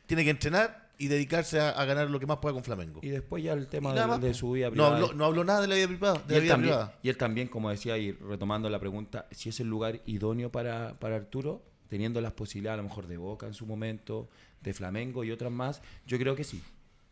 [0.05, 2.99] Tiene que entrenar y dedicarse a, a ganar lo que más pueda con Flamengo.
[3.03, 4.95] Y después ya el tema de, de su vida no, privada.
[4.95, 6.21] habló, no habló nada de la vida privada.
[6.23, 6.99] y, De la él vida también, privada.
[7.01, 10.99] y él también, como decía, y retomando la pregunta, si es el lugar idóneo para,
[10.99, 14.29] para Arturo, teniendo las posibilidades a lo mejor de Boca en su momento,
[14.61, 16.61] de Flamengo y otras más, yo creo que sí,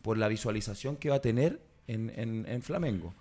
[0.02, 3.13] por la visualización que va a tener en, en- en Flamengo.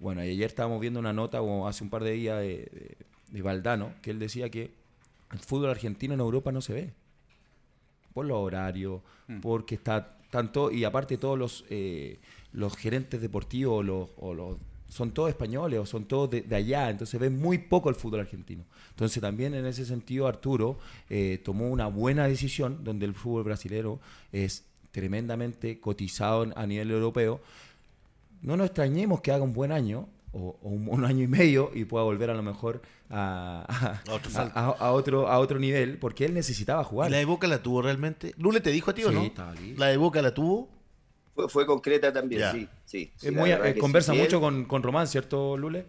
[0.00, 2.96] Bueno, y ayer estábamos viendo una nota, o hace un par de días, de, de,
[3.30, 4.70] de Valdano, que él decía que
[5.32, 6.92] el fútbol argentino en Europa no se ve
[8.14, 9.00] por los horarios,
[9.42, 12.18] porque está tanto, y aparte todos los, eh,
[12.52, 14.56] los gerentes deportivos los, o los,
[14.88, 18.20] son todos españoles o son todos de, de allá, entonces ven muy poco el fútbol
[18.20, 18.64] argentino.
[18.90, 20.78] Entonces también en ese sentido Arturo
[21.10, 24.00] eh, tomó una buena decisión donde el fútbol brasilero
[24.32, 27.40] es tremendamente cotizado a nivel europeo.
[28.42, 31.70] No nos extrañemos que haga un buen año o, o un, un año y medio
[31.74, 34.58] y pueda volver a lo mejor a, A otro a- salto.
[34.58, 37.10] a- a otro, a otro nivel, porque él necesitaba ¿Y jugar.
[37.10, 38.34] la de Boca la tuvo realmente?
[38.36, 39.22] ¿Lule te dijo a ti o Sí, no?
[39.24, 39.80] estaba listo.
[39.80, 40.68] ¿La de Boca la tuvo?
[41.34, 42.52] Fue, fue concreta también, Ya.
[42.52, 42.68] sí.
[42.84, 44.18] sí, sí, Es la muy, eh, conversa sí.
[44.18, 45.86] Mucho él- con, con Román, ¿cierto, Lule?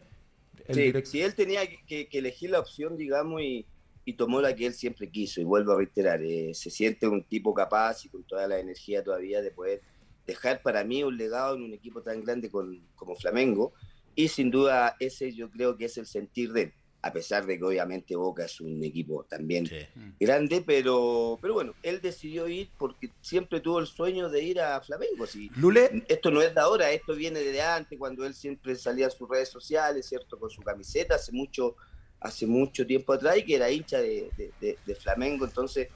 [0.67, 3.65] El sí, si él tenía que, que- que elegir la opción, digamos, y,
[4.05, 7.23] y tomó la que él siempre quiso, y vuelvo a reiterar, eh, se siente un
[7.23, 9.81] tipo capaz y con toda la energía todavía de poder
[10.29, 13.73] dejar para mí un legado en un equipo tan grande con- como Flamengo,
[14.15, 17.57] y sin duda ese yo creo que es el sentir de él, a pesar de
[17.57, 19.77] que obviamente Boca es un equipo también Sí.
[20.19, 24.81] grande, pero, pero bueno, él decidió ir porque siempre tuvo el sueño de ir a
[24.81, 25.49] Flamengo, sí.
[25.55, 29.11] Lule, Esto no es de ahora, esto viene de antes, cuando él siempre salía en
[29.11, 30.37] sus redes sociales, ¿cierto?
[30.37, 31.75] Con su camiseta, hace mucho,
[32.19, 35.45] hace mucho tiempo atrás, y que era hincha de, de- de- de Flamengo.
[35.45, 35.87] Entonces,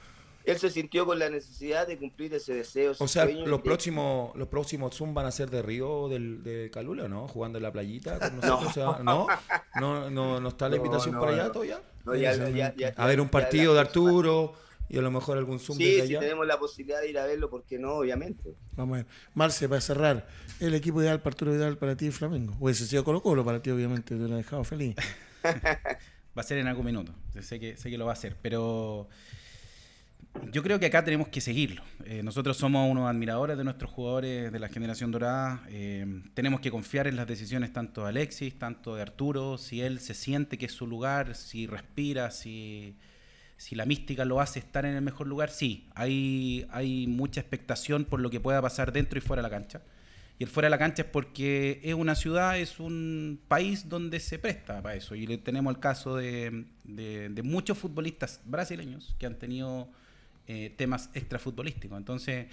[0.45, 2.91] él se sintió con la necesidad de cumplir ese deseo.
[2.91, 6.69] ese o sea, los próximos, los próximos Zoom van a ser de Río del, de
[6.71, 7.27] Calula, ¿no?
[7.27, 8.47] Jugando en la playita con No.
[8.47, 9.27] nosotros, o sea, ¿no?
[9.79, 11.51] ¿No, no, no está la No, invitación no, para allá no.
[11.51, 11.81] todavía?
[12.05, 14.53] No, ya- ya- ya- A ver un ya partido de Arturo
[14.89, 16.19] y a lo mejor algún Zoom Sí, desde si allá.
[16.19, 17.93] tenemos la posibilidad de ir a verlo, ¿por qué no?
[17.93, 18.53] Obviamente.
[18.75, 19.05] Vamos a ver.
[19.33, 20.27] Marce, para cerrar,
[20.59, 22.53] el equipo ideal para Arturo Vidal para ti y Flamengo.
[22.59, 24.95] Hubiese sido Colo Colo para ti, obviamente, te hubiera dejado feliz.
[26.37, 27.13] Va a ser en algún minuto.
[27.41, 29.07] Sé que, sé que lo va a hacer, pero
[30.51, 31.83] yo creo que acá tenemos que seguirlo.
[32.05, 35.63] Eh, nosotros somos unos admiradores de nuestros jugadores de la generación dorada.
[35.69, 39.99] Eh, tenemos que confiar en las decisiones tanto de Alexis, tanto de Arturo, si él
[39.99, 42.95] se siente que es su lugar, si respira, si,
[43.57, 48.05] si la mística lo hace estar en el mejor lugar, sí, hay, hay mucha expectación
[48.05, 49.81] por lo que pueda pasar dentro y fuera de la cancha.
[50.39, 54.19] Y el fuera de la cancha es porque es una ciudad, es un país donde
[54.19, 55.13] se presta para eso.
[55.13, 59.89] Y tenemos el caso de, de, muchos futbolistas brasileños que han tenido
[60.47, 61.97] eh, temas extrafutbolísticos.
[61.97, 62.47] Entonces,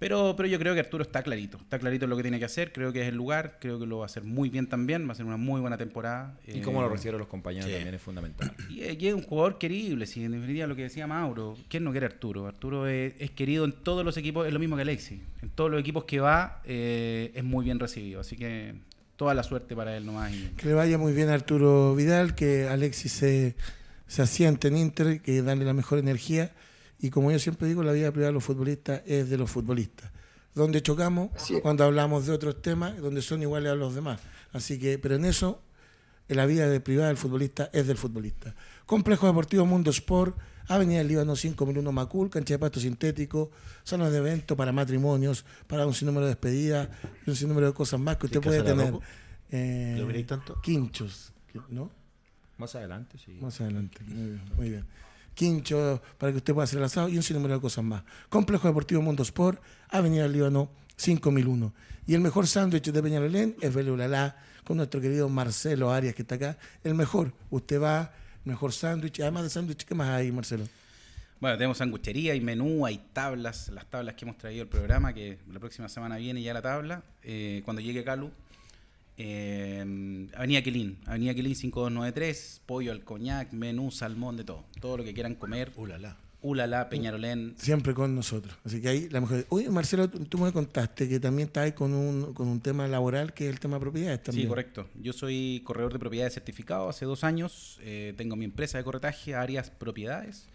[0.00, 2.72] pero, pero yo creo que Arturo está clarito, está clarito lo que tiene que hacer,
[2.72, 5.12] creo que es el lugar, creo que lo va a hacer muy bien también, va
[5.12, 6.38] a ser una muy buena temporada.
[6.46, 8.50] Y cómo lo eh, recibieron los compañeros también es fundamental.
[8.70, 12.06] Y, es un jugador querible, si en definitiva lo que decía Mauro, ¿quién no quiere
[12.06, 12.46] Arturo?
[12.46, 15.78] Arturo es, querido en todos los equipos, es lo mismo que Alexis, en todos los
[15.78, 18.76] equipos que va eh, es muy bien recibido, así que
[19.16, 20.32] toda la suerte para él nomás.
[20.56, 23.54] Que le vaya muy bien a Arturo Vidal, que Alexis se,
[24.06, 26.52] se asiente en Inter, que darle la mejor energía
[27.00, 30.10] y como yo siempre digo, la vida privada de los futbolistas es de los futbolistas.
[30.54, 31.30] Donde chocamos,
[31.62, 34.20] cuando hablamos de otros temas, donde son iguales a los demás.
[34.52, 35.62] Así que, pero en eso,
[36.28, 38.54] en la vida de privada del futbolista es del futbolista.
[38.84, 40.36] Complejo Deportivo Mundo Sport,
[40.68, 43.50] Avenida del Líbano 5001 Macul, cancha de pasto sintético,
[43.84, 46.88] zonas de eventos para matrimonios, para un sinnúmero de despedidas,
[47.26, 48.94] un sinnúmero de cosas más que usted puede tener.
[49.50, 50.60] Eh, tanto?
[50.60, 51.32] Quinchos,
[51.70, 51.90] ¿no?
[52.58, 53.38] Más adelante, sí.
[53.40, 54.42] Más adelante, muy bien.
[54.56, 55.09] Muy bien
[55.40, 58.02] quincho para que usted pueda hacer el asado y un sinnúmero de cosas más.
[58.28, 61.72] Complejo Deportivo Mundo Sport, Avenida Líbano 5001.
[62.06, 66.34] Y el mejor sándwich de Peñalolén es Belulalá, con nuestro querido Marcelo Arias que está
[66.34, 66.58] acá.
[66.84, 68.12] El mejor, usted va,
[68.44, 69.20] mejor sándwich.
[69.20, 70.64] Además de sándwich, ¿qué más hay, Marcelo?
[71.40, 75.38] Bueno, tenemos sanguchería, hay menú, hay tablas, las tablas que hemos traído al programa, que
[75.50, 78.30] la próxima semana viene ya la tabla, eh, cuando llegue Calu.
[79.22, 84.64] Eh, Avenida Quilín, Avenida Quilín 5293, pollo al coñac, menú, salmón, de todo.
[84.80, 85.72] Todo lo que quieran comer.
[85.76, 86.16] Ulala.
[86.40, 87.52] Ulala, Peñarolén.
[87.58, 88.56] Siempre con nosotros.
[88.64, 89.44] Así que ahí la mejor.
[89.50, 93.34] Oye, Marcelo, tú me contaste que también estás ahí con un, con un tema laboral
[93.34, 94.46] que es el tema de propiedades también.
[94.46, 94.88] Sí, correcto.
[94.94, 97.78] Yo soy corredor de propiedades certificado hace dos años.
[97.82, 100.48] Eh, tengo mi empresa de corretaje, Arias Propiedades.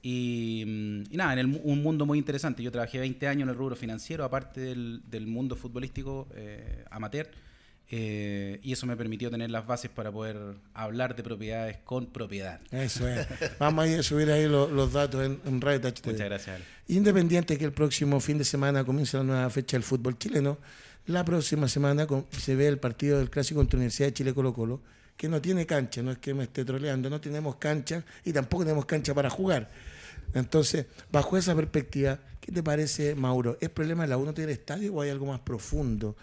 [0.00, 2.62] Y, mm, nada, en un mundo muy interesante.
[2.62, 7.28] Yo trabajé 20 años en el rubro financiero, aparte del, del mundo futbolístico eh, amateur.
[7.88, 10.36] Eh, y eso me permitió tener las bases para poder
[10.74, 12.60] hablar de propiedades con propiedad.
[12.72, 13.26] Eso es.
[13.58, 16.60] Vamos a subir ahí los, datos en, en Radio Muchas gracias.
[16.88, 20.58] Independiente que el próximo fin de semana comienza la nueva fecha del fútbol chileno,
[21.06, 24.52] la próxima semana se ve el partido del Clásico contra la Universidad de Chile Colo
[24.52, 24.80] Colo,
[25.16, 28.64] que no tiene cancha, no es que me esté troleando, no tenemos cancha y tampoco
[28.64, 29.70] tenemos cancha para jugar.
[30.34, 33.56] Entonces, bajo esa perspectiva, ¿qué te parece, Mauro?
[33.60, 36.16] ¿Es problema de la U no tener estadio o hay algo más profundo?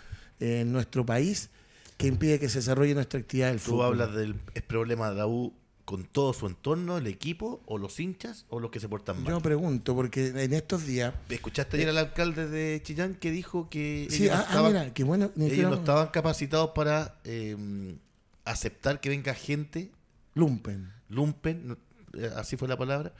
[0.43, 1.49] En nuestro país
[1.97, 3.77] que impide que se desarrolle nuestra actividad del fútbol.
[3.77, 4.36] ¿Tú hablas del
[4.67, 5.53] problema de la U
[5.86, 9.34] con todo su entorno, el equipo, o los hinchas, o los que se portan mal?
[9.34, 11.13] Yo pregunto, porque en estos días...
[11.29, 15.32] ¿Escuchaste ayer al alcalde de Chillán que dijo que sí, ellos, ah, ah, estaban, bueno,
[15.38, 17.97] ellos no estaban capacitados para eh,
[18.45, 19.91] aceptar que venga gente...
[20.36, 20.91] Lumpen.
[21.10, 21.77] Lumpen,
[22.17, 23.13] eh, así fue la palabra.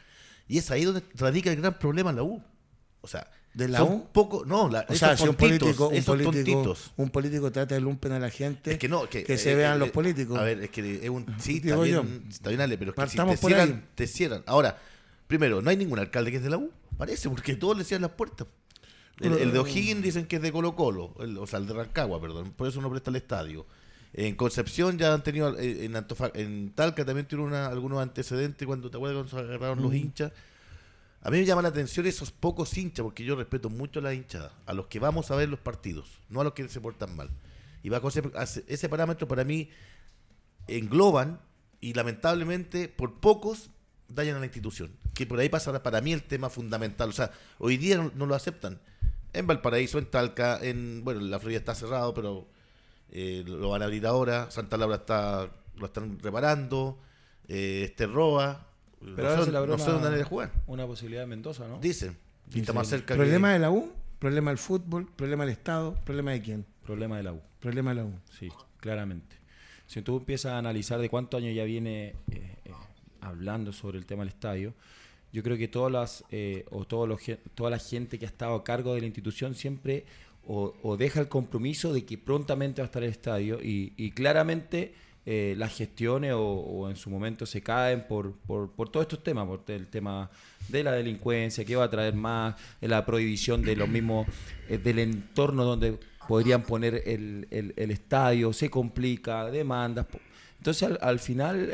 [0.48, 2.42] Y es ahí donde radica el gran problema en la U.
[3.02, 6.76] O sea, de la son poco, no, la, o sea, si un político, un político,
[6.98, 10.40] un político trata de lumpen a la gente, que no, que, se vean los políticos.
[10.40, 13.08] A ver, es que es un sí, está bien, está bien, Ale, pero es que
[13.10, 14.44] si te cierran, te cierran.
[14.48, 14.80] Ahora,
[15.28, 18.04] primero, no hay ningún alcalde que es de la U, parece, porque todos le cierran
[18.04, 18.48] las puertas.
[19.20, 22.54] El, de O'Higgins dicen que es de Colo Colo, o sea, el de Rancagua, perdón,
[22.58, 23.68] por eso no presta el estadio.
[24.14, 25.96] En Concepción ya han tenido, eh, en,
[26.36, 30.32] en Talca también tuvieron algunos antecedentes cuando te acuerdas cuando se agarraron los hinchas
[31.24, 34.14] a mí me llama la atención esos pocos hinchas, porque yo respeto mucho a la
[34.14, 37.16] hinchada, a los que vamos a ver los partidos, no a los que se portan
[37.16, 37.30] mal.
[37.82, 39.70] Y bajo ese, parámetro para mí
[40.68, 41.40] engloban
[41.80, 43.70] y lamentablemente por pocos
[44.10, 44.92] dañan a la institución.
[45.14, 47.10] Que por ahí pasa para mí el tema fundamental.
[47.10, 48.80] O sea, hoy día no, lo aceptan.
[49.34, 52.48] En Valparaíso, en Talca, en bueno, la Florida está cerrado, pero
[53.12, 54.52] eh, lo van a abrir ahora.
[54.52, 57.00] Santa Laura está lo están reparando.
[57.48, 58.08] Eh, este
[59.16, 60.52] Pero ahora se le no sé dónde jugar.
[60.68, 61.80] Una posibilidad de Mendoza, ¿no?
[61.80, 62.18] Dicen.
[62.54, 63.92] está más cerca ¿Problema de la U?
[64.20, 65.08] ¿Problema del fútbol?
[65.16, 65.96] ¿Problema del Estado?
[66.06, 66.66] ¿Problema de quién?
[66.86, 67.42] Problema de la U.
[67.60, 68.14] Problema de la U.
[68.38, 69.36] Sí, claramente.
[69.86, 72.72] Si tú empiezas a analizar de cuántos años ya viene eh, eh,
[73.22, 74.74] hablando sobre el tema del estadio,
[75.32, 77.20] yo creo que todas las eh, o todos los,
[77.56, 80.06] toda la gente que ha estado a cargo de la institución siempre
[80.46, 84.94] o, deja el compromiso de que prontamente va a estar el estadio y, y claramente
[85.26, 89.48] eh, las gestiones o, en su momento se caen por, por, por, todos estos temas,
[89.48, 90.30] por el tema
[90.68, 94.28] de la delincuencia, que va a traer más, eh, la prohibición de los mismos,
[94.68, 100.08] eh, del entorno donde podrían poner el, el, estadio, se complica, demandas.
[100.58, 101.70] Entonces al, final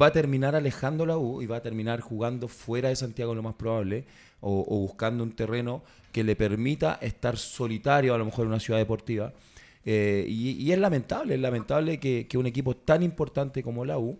[0.00, 3.42] va a terminar alejando la U y va a terminar jugando fuera de Santiago lo
[3.42, 4.04] más probable
[4.40, 8.60] o, o buscando un terreno que le permita estar solitario a lo mejor en una
[8.60, 9.32] ciudad deportiva
[9.84, 14.18] eh, y, es lamentable, es lamentable que, un equipo tan importante como la U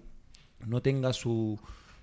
[0.67, 1.59] no tenga su,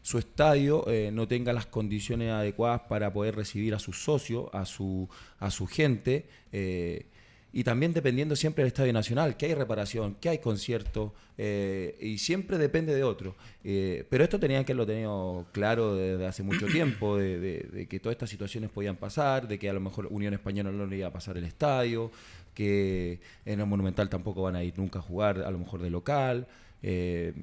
[0.07, 4.65] su estadio eh, no tenga las condiciones adecuadas para poder recibir a sus socios, a
[4.65, 6.25] su, a su gente.
[6.51, 7.07] Eh,
[7.51, 12.19] y también dependiendo siempre del Estadio Nacional, que hay reparación, que hay concierto, eh, y
[12.19, 13.35] siempre depende de otro.
[13.63, 18.29] pero esto tenían que haberlo tenido claro desde hace mucho tiempo, de, que todas estas
[18.29, 21.37] situaciones podían pasar, de que a lo mejor Unión Española no le iba a pasar
[21.37, 22.11] el estadio,
[22.57, 25.91] que en el Monumental tampoco van a ir nunca a jugar, a lo mejor de
[25.91, 26.47] local
[26.81, 27.33] eh,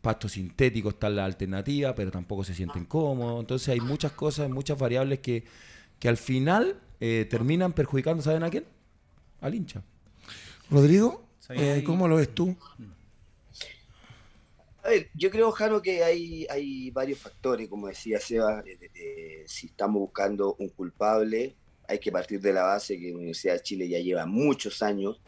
[0.00, 3.40] pasto sintético está la alternativa, pero tampoco se sienten cómodos.
[3.40, 5.44] Entonces hay muchas cosas, muchas variables que,
[6.00, 8.64] que al final eh, terminan perjudicando, ¿saben a quién?
[9.40, 9.82] Al hincha.
[10.70, 12.56] Rodrigo, eh, ¿cómo lo ves tú?
[14.82, 18.64] A ver, yo creo, Jano, que hay, hay varios factores, como decía Seba,
[19.46, 21.54] si estamos buscando un culpable,
[21.88, 25.20] hay que partir de la base que la Universidad de Chile ya lleva muchos años,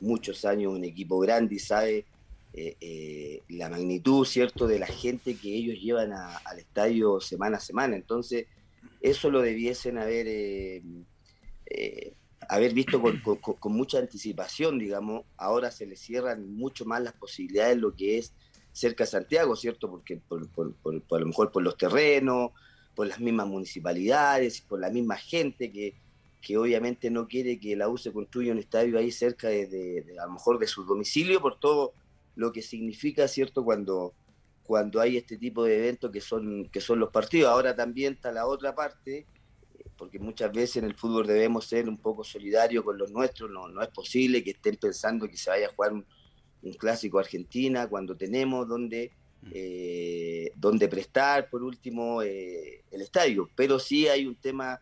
[0.00, 2.06] muchos años, un equipo grande y sabe
[2.52, 7.60] eh, eh, la magnitud, ¿cierto?, de la gente que ellos llevan al estadio semana a
[7.60, 7.96] semana.
[7.96, 8.46] Entonces,
[9.00, 10.82] eso lo debiesen haber, eh,
[12.48, 13.20] haber visto con,
[13.74, 15.26] mucha anticipación, digamos.
[15.36, 18.32] Ahora se les cierran mucho más las posibilidades de lo que es
[18.72, 19.90] cerca de Santiago, ¿cierto?
[19.90, 22.52] Porque por, a lo mejor por los terrenos,
[22.96, 25.94] por las mismas municipalidades, por la misma gente que,
[26.40, 30.26] que obviamente no quiere que la U se construya un estadio ahí cerca de, a
[30.26, 31.92] lo mejor de su domicilio por todo
[32.34, 34.14] lo que significa, ¿cierto?, cuando,
[34.64, 37.50] cuando hay este tipo de eventos que son, que son los partidos.
[37.50, 39.26] Ahora también está la otra parte,
[39.96, 43.68] porque muchas veces en el fútbol debemos ser un poco solidarios con los nuestros, no,
[43.68, 46.06] no es posible que estén pensando que se vaya a jugar un,
[46.78, 49.12] clásico Argentina cuando tenemos donde.
[49.52, 53.48] Eh, donde prestar, por último, eh, el estadio.
[53.54, 54.80] Pero sí hay un tema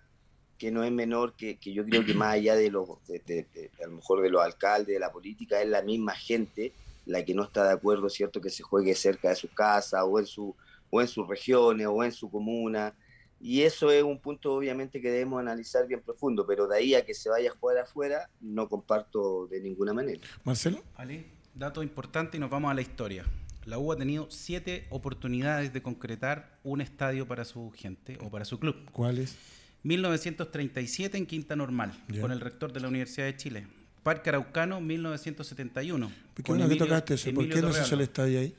[0.58, 3.96] que no es menor, que, que yo creo que más allá de, los, a lo
[3.96, 6.72] mejor de los alcaldes, de la política, es la misma gente
[7.06, 10.18] la que no está de acuerdo, ¿cierto?, que se juegue cerca de su casa o
[10.18, 10.54] en, su,
[10.90, 12.94] o en sus regiones o en su comuna.
[13.40, 17.04] Y eso es un punto obviamente que debemos analizar bien profundo, pero de ahí a
[17.04, 20.20] que se vaya a jugar afuera, no comparto de ninguna manera.
[20.44, 20.82] Marcelo.
[20.94, 23.24] Ali, dato importante y nos vamos a la historia.
[23.66, 28.44] La U ha tenido siete oportunidades de concretar un estadio para su gente o para
[28.44, 28.76] su club.
[28.92, 29.36] ¿Cuáles?
[29.84, 33.66] 1937 en Quinta Normal, con el rector de la Universidad de Chile.
[34.02, 36.10] Parque Araucano, 1971.
[36.34, 37.32] ¿Por qué no que tocaste eso?
[37.32, 38.54] ¿Por qué no se hizo el estadio ahí?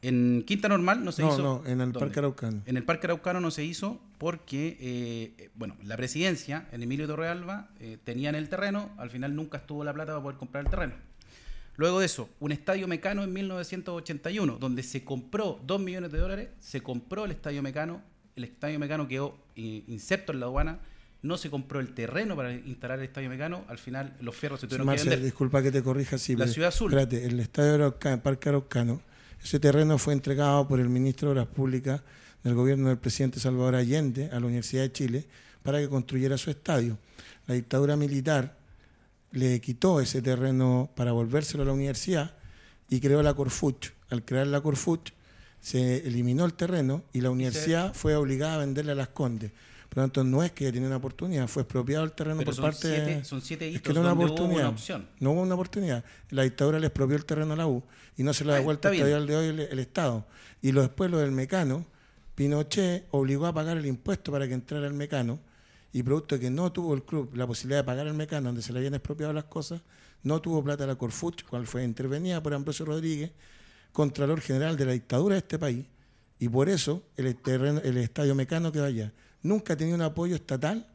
[0.00, 1.38] En Quinta Normal no se hizo.
[1.38, 2.62] No, no, en el Parque Araucano.
[2.66, 7.70] En el Parque Araucano no se hizo porque, eh, bueno, la presidencia, en Emilio Torrealba,
[7.80, 10.94] eh, tenían el terreno, al final nunca estuvo la plata para poder comprar el terreno.
[11.78, 16.48] Luego de eso, un estadio mecano en 1981, donde se compró 2 millones de dólares,
[16.58, 18.02] se compró el estadio mecano,
[18.34, 20.80] el estadio mecano quedó eh, inserto en la aduana,
[21.22, 24.66] no se compró el terreno para instalar el estadio mecano, al final los fierros se
[24.66, 25.22] tuvieron que vender.
[25.22, 26.34] disculpa que te corrija, sí.
[26.34, 26.92] La Ciudad Azul.
[26.92, 29.00] Espérate, el estadio Araucano, Parque Araucano,
[29.40, 32.02] ese terreno fue entregado por el ministro de Obras Públicas
[32.42, 35.26] del gobierno del presidente Salvador Allende a la Universidad de Chile
[35.62, 36.98] para que construyera su estadio.
[37.46, 38.57] La dictadura militar
[39.32, 42.34] le quitó ese terreno para volvérselo a la universidad
[42.88, 43.92] y creó la Corfuch.
[44.10, 45.12] Al crear la Corfuch
[45.60, 49.52] se eliminó el terreno y la universidad fue obligada a venderle a las Condes.
[49.88, 52.88] Por lo tanto, no es que tenía una oportunidad, fue expropiado el terreno por parte
[52.88, 53.24] de.
[53.24, 54.60] Son siete es que no una oportunidad.
[54.60, 55.08] una opción.
[55.18, 56.04] No hubo una oportunidad.
[56.30, 57.82] La dictadura le expropió el terreno a la U
[58.16, 60.26] y no se lo ha devuelto hasta el de hoy el, Estado.
[60.60, 61.86] Y lo, después lo del mecano,
[62.34, 65.40] Pinochet obligó a pagar el impuesto para que entrara el mecano
[65.92, 68.62] y producto de que no tuvo el club la posibilidad de pagar el mecano donde
[68.62, 69.80] se le habían expropiado las cosas,
[70.22, 73.30] no tuvo plata la Corfuch, cual fue intervenida por Ambrosio Rodríguez,
[73.92, 75.86] Contralor General de la dictadura de este país,
[76.38, 79.12] y por eso el, terreno, el estadio mecano que allá.
[79.42, 80.86] Nunca ha tenido un apoyo estatal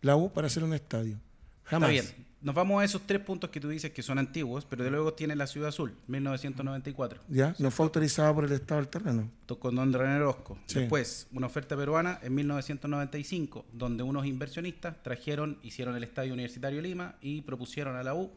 [0.00, 1.18] la U para hacer un estadio.
[1.64, 1.90] Jamás.
[1.90, 2.26] Está bien.
[2.42, 5.14] Nos vamos a esos tres puntos que tú dices que son antiguos, pero de luego
[5.14, 7.20] tiene la Ciudad Azul, 1994.
[7.28, 9.30] Ya, no fue autorizada por el Estado del terreno.
[9.60, 10.58] Con Don René Orozco.
[10.74, 17.14] Después, una oferta peruana en 1995, donde unos inversionistas trajeron, hicieron el Estadio Universitario Lima
[17.20, 18.30] y propusieron a la U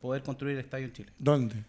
[0.00, 1.12] poder construir el estadio en Chile.
[1.18, 1.64] ¿Dónde?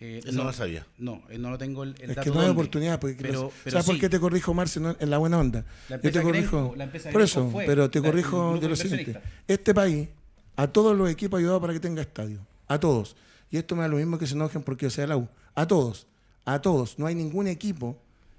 [0.00, 0.86] Eh, Eso no, lo sabía.
[0.98, 2.98] No, eh, no lo tengo el, es que no hay oportunidad.
[2.98, 5.64] Porque pero, ¿Sabes por qué te corrijo, Marce, en la buena onda?
[5.88, 6.74] Yo te corrijo.
[7.12, 9.20] por eso, pero te corrijo de lo siguiente.
[9.46, 10.08] Este país,
[10.56, 12.40] a todos los equipos ayudado para que tenga estadio.
[12.68, 13.16] A todos.
[13.50, 15.28] Y esto me da lo mismo que se enojen porque yo sea la U.
[15.54, 16.06] A todos.
[16.44, 16.98] A todos.
[16.98, 17.96] No hay ningún equipo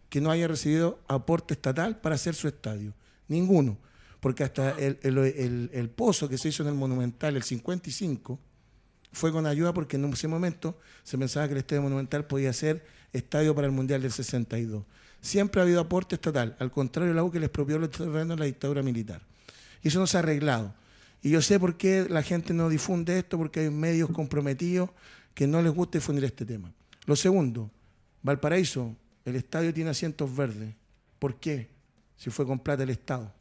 [0.09, 2.93] que no haya recibido aporte estatal para hacer su estadio.
[3.27, 3.77] Ninguno.
[4.19, 8.39] Porque hasta el, pozo que se hizo en el Monumental, el 55,
[9.11, 12.85] fue con ayuda porque en ese momento se pensaba que el Estadio Monumental podía ser
[13.13, 14.83] estadio para el Mundial del 62.
[15.21, 18.39] Siempre ha habido aporte estatal, al contrario de la U que les expropió los terrenos
[18.39, 19.21] la dictadura militar.
[19.81, 20.73] Y eso no se ha arreglado.
[21.25, 24.91] Y yo sé por qué la gente no difunde esto, porque hay medios comprometidos
[25.33, 26.71] que no les gusta difundir este tema.
[27.07, 27.71] Lo segundo,
[28.21, 28.95] Valparaíso,
[29.25, 30.75] el estadio tiene asientos verdes.
[31.17, 31.67] ¿Por qué?
[32.15, 33.33] Si fue con plata del Estado.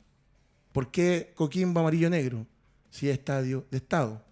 [0.73, 2.47] ¿Por qué Coquimbo Amarillo Negro?
[2.89, 4.25] Si es estadio de Estado.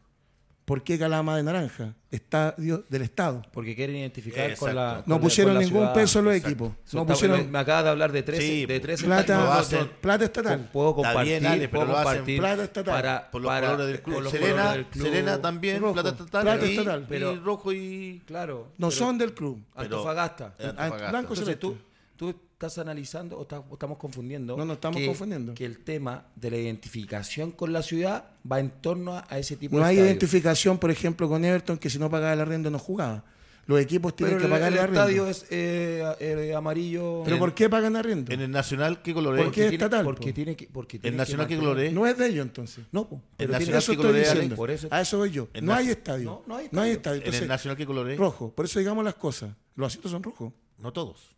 [0.65, 1.95] ¿Por qué Calama de Naranja?
[2.11, 3.43] Estadio del Estado.
[3.53, 4.67] Porque quieren identificar Exacto.
[4.67, 5.03] con la.
[5.07, 5.95] No la- pusieron con la ningún ciudad.
[5.95, 6.49] peso en los Exacto.
[6.51, 6.73] equipos.
[6.87, 9.91] Eso No está- pusieron me acaba de hablar de 13, Sí, de 13 plata, hacen.
[10.01, 10.69] plata estatal.
[10.73, 12.95] Puedo compartir, bien, Ale, pero puedo lo hacen compartir plata estatal.
[12.95, 14.31] para, Por los para- colores del club.
[14.31, 15.05] Serena, colores del club.
[15.07, 15.93] Serena también, Rojo.
[15.95, 16.43] plata estatal.
[16.43, 17.07] Plata y, estatal.
[17.09, 18.23] Pero- y rojo y.
[18.27, 18.69] Claro.
[18.79, 19.65] No pero- son del club.
[19.75, 20.55] Antofagasta.
[20.59, 21.11] Antofagasta.
[21.11, 21.77] Blanco Entonces tú,
[22.23, 24.57] tú estás analizando o, estás- o estamos confundiendo.
[24.57, 25.55] No, no estamos que- confundiendo.
[25.55, 29.57] Que el tema de la identificación con la ciudad va en torno a, a ese
[29.57, 30.11] tipo No de hay estadio.
[30.11, 33.25] identificación, por ejemplo, con Everton, que si no pagaba el arriendo no jugaba.
[33.67, 35.01] Los equipos tienen Pero que el, pagar el el arriendo.
[35.03, 37.23] estadio es eh, eh, amarillo.
[37.25, 38.33] ¿Pero por qué pagan arriendo?
[38.33, 39.53] En el Nacional, ¿qué color ¿Por es?
[39.53, 39.61] qué?
[39.63, 40.35] tiene- estatal, Porque po.
[40.35, 40.67] tiene que.
[40.67, 41.93] Porque ¿El tiene Nacional qué mantener- color es?
[41.93, 42.85] No es de ellos entonces.
[42.91, 44.57] No, po, El pero Nacional tiene- Eso ¿qué estoy es, diciendo.
[44.57, 45.49] Por eso- A eso voy yo.
[45.55, 46.25] El No hay estadio.
[46.25, 47.23] No, no hay No hay estadio.
[47.25, 48.19] ¿En el Nacional qué color es?
[48.19, 48.53] rojo.
[48.53, 49.51] Por eso digamos las cosas.
[49.77, 50.53] Los asientos son rojos.
[50.79, 51.32] No todos.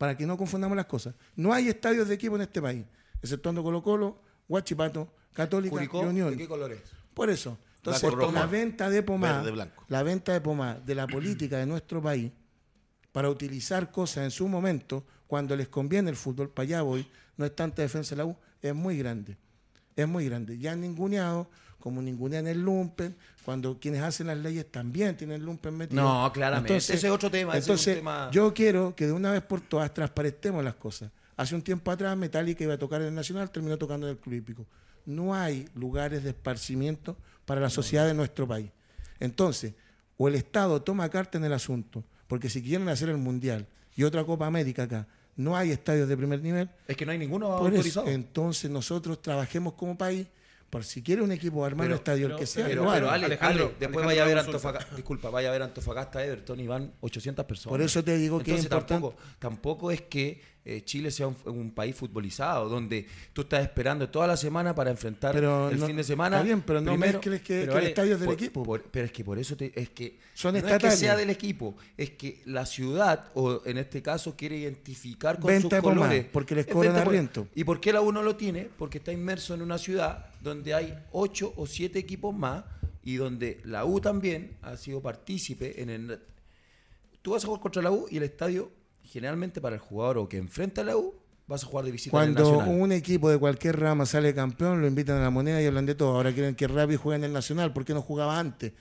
[0.00, 1.14] Para que no confundamos las cosas.
[1.36, 2.86] No hay estadios de equipo en este país,
[3.20, 6.30] exceptuando Colo Colo, Guachipato, Católica Curicó, y Unión.
[6.30, 6.80] ¿de qué color es?
[7.12, 7.58] Por eso.
[7.76, 12.00] Entonces, la venta de pomada, Verde, la venta de pomada de la política de nuestro
[12.00, 12.32] país
[13.12, 17.44] para utilizar cosas en su momento, cuando les conviene el fútbol, para allá voy, no
[17.44, 19.36] es tanta defensa de la U, es muy grande.
[19.96, 20.56] Es muy grande.
[20.56, 21.50] Ya han ninguneado,
[21.80, 26.00] como ningunean el Lumpen, cuando quienes hacen las leyes también tienen Lumpen metido.
[26.02, 26.76] No, claramente.
[26.76, 29.42] Ese es otro tema, ese es un Entonces, tema- yo quiero que de una vez
[29.42, 31.10] por todas transparentemos las cosas.
[31.36, 34.18] Hace un tiempo atrás Metallica iba a tocar en el Nacional, terminó tocando en el
[34.18, 34.66] Club Hípico.
[35.06, 37.16] No hay lugares de esparcimiento
[37.46, 38.70] para la sociedad de nuestro país.
[39.18, 39.74] Entonces,
[40.18, 43.66] o el Estado toma carta en el asunto, porque si quieren hacer el Mundial
[43.96, 45.06] y otra Copa América acá,
[45.36, 48.08] no hay estadios de primer nivel, Es que no hay ninguno por eso, autorizado.
[48.08, 50.26] entonces nosotros trabajemos como país,
[50.70, 53.10] por si quiere un equipo armar estadio, el que sea, Pero, pero.
[53.10, 54.38] Ale, Alejandro, Ale, después Alejandro, vaya a ver.
[54.38, 57.70] Antofagasta, disculpa, vaya a ver Antofagasta Everton y van 800 personas.
[57.72, 58.94] Por eso te digo que es Entonces, importante.
[58.94, 64.08] tampoco, tampoco es que eh, Chile sea un, un país futbolizado, donde tú estás esperando
[64.10, 66.36] toda la semana para enfrentar Pero el no- fin de semana.
[66.36, 68.62] está bien, pero no primero- mezcles que- el estadio es del por- equipo.
[68.62, 71.30] por- pero es que por eso te, es que Son no es que sea del
[71.30, 76.26] equipo, es que la ciudad, o en este caso, quiere identificar con Venta sus colores.
[76.30, 77.48] porque les Es cobran arriendo.
[77.54, 78.68] ¿Y por qué la U no lo tiene?
[78.78, 82.64] Porque está inmerso en una ciudad donde hay ocho o siete equipos más
[83.02, 86.20] y donde la U también ha sido partícipe en el...
[87.22, 88.70] Tú vas a jugar contra la U y el estadio,
[89.04, 91.14] generalmente para el jugador o que enfrenta a la U,
[91.46, 94.80] vas a jugar de visita en el Cuando un equipo de cualquier rama sale campeón,
[94.80, 96.16] lo invitan a la moneda y hablan de todo.
[96.16, 98.72] Ahora quieren que Rappi juegue en el Nacional, ¿por qué no jugaba antes?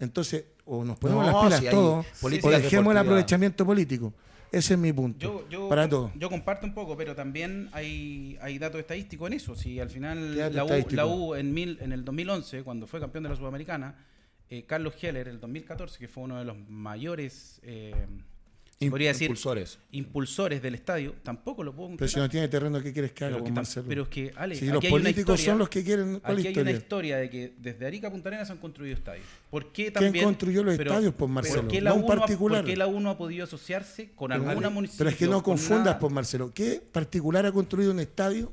[0.00, 4.14] Entonces, o nos ponemos No, las pilas si todos, o dejemos el aprovechamiento político.
[4.52, 5.20] Ese es mi punto.
[5.20, 6.10] Yo, yo, para todos.
[6.16, 9.54] yo comparto un poco, pero también hay, hay datos estadísticos en eso.
[9.54, 12.86] Si al final ¿Qué dato la U, la U en, mil, en el 2011, cuando
[12.86, 13.94] fue campeón de la Sudamericana,
[14.48, 17.94] eh, Carlos Heller, el 2014, que fue uno de los mayores, eh,
[18.88, 19.78] podría decir, impulsores.
[19.92, 23.34] impulsores del estadio, tampoco lo puedo Pero si no tiene terreno, ¿qué quieres que haga,
[23.34, 23.86] Pero, que tam- Marcelo?
[23.86, 26.20] pero es que, Ale, si aquí los hay una políticos historia- son los que quieren,
[26.20, 27.16] ¿cuál Aquí hay una historia?
[27.18, 29.26] de que desde Arica a Punta Arenas se han construido estadios.
[29.50, 30.24] ¿Por qué ¿Quién también?
[30.24, 31.62] construyó los estadios, pues, Marcelo?
[31.62, 32.60] ¿por qué No la un particular.
[32.62, 34.98] ¿Por qué la uno ha podido asociarse con Pero, alguna Ale, municipio?
[34.98, 36.50] pero es que no con confundas, pues, Marcelo.
[36.54, 38.50] ¿Qué particular ha construido un estadio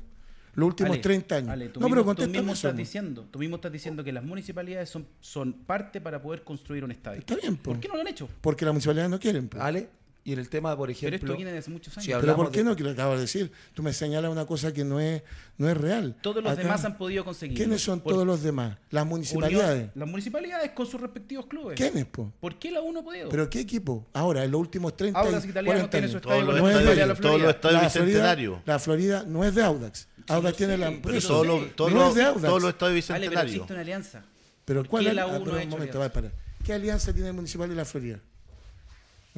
[0.54, 1.48] los últimos Ale, 30 años?
[1.50, 4.24] Ale, tú no, mismo, pero tú mismo estás diciendo, tú mismo estás diciendo que las
[4.24, 7.20] municipalidades son, son parte para poder construir un estadio.
[7.20, 7.56] Está bien.
[7.56, 8.28] ¿Por qué no lo han hecho?
[8.42, 9.48] Porque las municipalidades no quieren.
[9.48, 9.62] pues.
[9.62, 9.88] Ale,
[10.28, 11.16] y en el tema, por Pero ejemplo...
[11.28, 12.04] esto viene de hace muchos años.
[12.04, 12.76] si Pero ¿por qué de- no?
[12.76, 13.50] Que lo acabo de decir.
[13.72, 15.22] Tú me señalas una cosa que no es,
[15.56, 16.16] no es real.
[16.20, 17.56] Todos los Acá- demás han podido conseguir.
[17.56, 18.76] ¿Quiénes son Por- todos los demás?
[18.90, 19.76] Las municipalidades.
[19.84, 21.76] Unión- las municipalidades con sus respectivos clubes.
[21.76, 22.30] ¿Quiénes, po?
[22.40, 23.28] ¿Por qué la uno ha podido?
[23.30, 24.06] ¿Pero qué equipo?
[24.12, 27.18] Ahora, en los últimos 30 Audax y Italiano 40 tiene su estadio Todos los estadios,
[27.18, 28.58] Florida, bicentenarios.
[28.66, 30.08] la Florida no es de Audax.
[30.28, 30.92] Audax tiene la...
[31.02, 31.42] pero eso.
[31.44, 32.42] No es de Audax.
[32.44, 33.54] todos los estadios Ale, pero bicentenarios.
[33.54, 34.22] existe una alianza.
[34.66, 36.20] Pero ¿Por ¿cuál qué es la ah, U no pero ha un hecho momento, alianza?
[36.20, 36.48] va, para.
[36.62, 38.20] ¿Qué alianza tiene el Municipal de la Florida?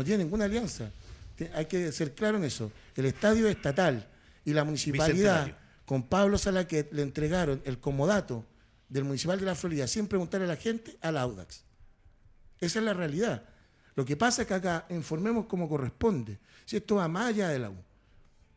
[0.01, 0.91] No tiene ninguna alianza.
[1.53, 2.73] Hay que ser claro en eso.
[2.97, 4.09] El estadio es estatal
[4.47, 8.47] y la municipalidad, con Pablo Salaquet, le entregaron el comodato
[8.89, 11.65] del Municipal de la Florida sin preguntarle a la gente al Audax.
[12.59, 13.45] Esa es la realidad.
[13.95, 16.39] Lo que pasa es que acá informemos como corresponde.
[16.65, 17.77] Si esto va más allá de la U.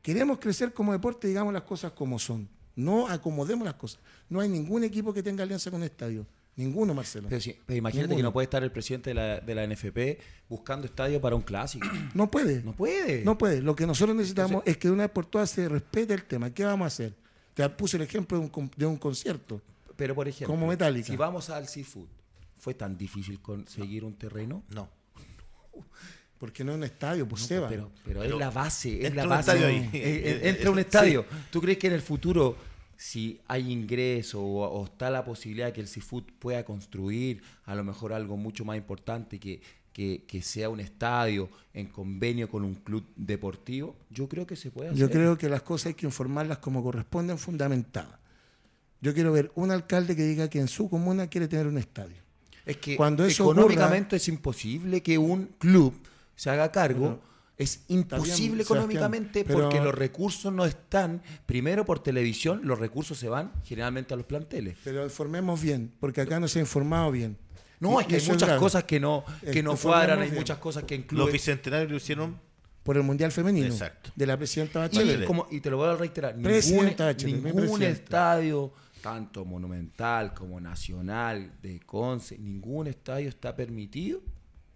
[0.01, 2.47] Queremos crecer como deporte, digamos las cosas como son.
[2.73, 3.99] No acomodemos las cosas.
[4.29, 6.25] No hay ningún equipo que tenga alianza con el estadio.
[6.55, 7.27] Ninguno, Marcelo.
[7.29, 8.17] Pero, imagínate Ninguno.
[8.17, 11.41] que no puede estar el presidente de la, de la NFP buscando estadio para un
[11.41, 11.87] clásico.
[12.13, 12.61] No puede.
[12.61, 13.23] No puede.
[13.25, 13.61] No puede.
[13.61, 16.23] Lo que nosotros necesitamos Entonces- es que de una vez por todas se respete el
[16.25, 16.53] tema.
[16.53, 17.13] ¿Qué vamos a hacer?
[17.55, 19.61] Te puse el ejemplo de un, de un concierto.
[19.95, 21.05] Pero por ejemplo, Como Metallica.
[21.07, 22.07] si vamos al seafood,
[22.57, 24.63] ¿fue tan difícil conseguir un terreno?
[24.69, 24.89] No.
[26.39, 27.69] Porque no es un estadio, pues Seba.
[27.69, 29.51] Pero, pero, Pero es la base, es entra la un base.
[29.51, 29.89] estadio ahí.
[29.93, 31.25] Eh, eh, entra un estadio.
[31.51, 32.57] ¿Tú crees que en el futuro,
[32.97, 37.75] si hay ingreso o, o está la posibilidad de que el seafood pueda construir a
[37.75, 39.61] lo mejor algo mucho más importante que
[39.93, 44.71] que, que sea un estadio en convenio con un club deportivo, yo creo que se
[44.71, 44.99] puede hacer.
[44.99, 48.19] Yo creo que las cosas hay que informarlas como corresponden, fundamentadas.
[48.99, 52.17] Yo quiero ver un alcalde que diga que en su comuna quiere tener un estadio.
[52.65, 55.93] Es que Cuando eso económicamente es imposible que un club
[56.35, 56.99] se haga cargo.
[56.99, 57.19] Bueno,
[57.57, 63.17] es imposible bien, económicamente pero- porque los recursos no están, primero por televisión, los recursos
[63.17, 64.77] se van generalmente a los planteles.
[64.83, 67.37] Pero informemos bien, porque acá no se ha informado bien.
[67.79, 68.59] No, Y- es que hay muchas grave.
[68.59, 70.39] cosas que no, que no cuadran, hay bien.
[70.39, 72.39] muchas cosas que en Los bicentenarios lo hicieron
[72.83, 73.67] Por el Mundial Femenino.
[73.67, 74.11] Exacto.
[74.13, 75.25] De la presidenta Y, Bachelet.
[75.25, 76.51] como- y te lo voy a reiterar, ningún,
[76.97, 84.21] Bachelet, ningún estadio, tanto monumental como nacional, de Conce, ningún estadio está permitido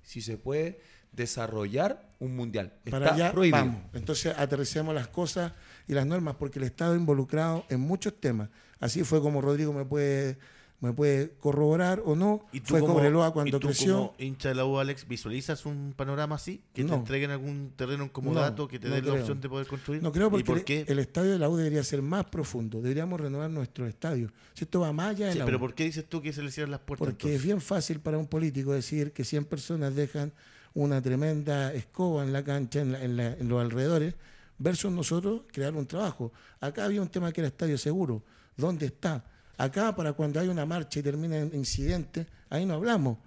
[0.08, 0.80] si se puede
[1.12, 2.72] desarrollar un mundial.
[2.86, 3.58] Está Para allá prohibido.
[3.58, 3.82] vamos.
[3.94, 5.52] Entonces aterricemos las cosas
[5.86, 8.48] y las normas, porque el Estado involucrado en muchos temas.
[8.80, 10.38] Así fue como Rodrigo me puede,
[10.80, 12.46] me puede corroborar o no.
[12.52, 13.96] ¿Y tú fue como, Cobreloa y cuando tú creció.
[13.98, 16.62] como hincha de la U, Alex, visualizas un panorama así?
[16.74, 19.66] ¿Que te entreguen algún terreno en No, que te no den la opción de poder
[19.66, 20.04] construir?
[20.04, 20.86] No creo ¿Y porque por el- qué?
[20.88, 22.80] El, estadio de la U debería ser más profundo.
[22.82, 24.32] Deberíamos renovar nuestro estadio.
[24.54, 25.62] Si esto va más allá de Sí, la pero U.
[25.62, 27.08] ¿por qué dices tú que se le cierran las puertas?
[27.08, 30.32] Porque es bien fácil para un político decir que 100 personas dejan
[30.76, 34.14] una tremenda escoba en la cancha, en, la- en la- en los alrededores,
[34.60, 36.32] versus nosotros crear un trabajo.
[36.60, 38.24] Acá había un tema que era estadio seguro.
[38.56, 39.24] ¿Dónde está?
[39.58, 43.18] Acá, para cuando hay una marcha y termina en incidente, ahí no hablamos.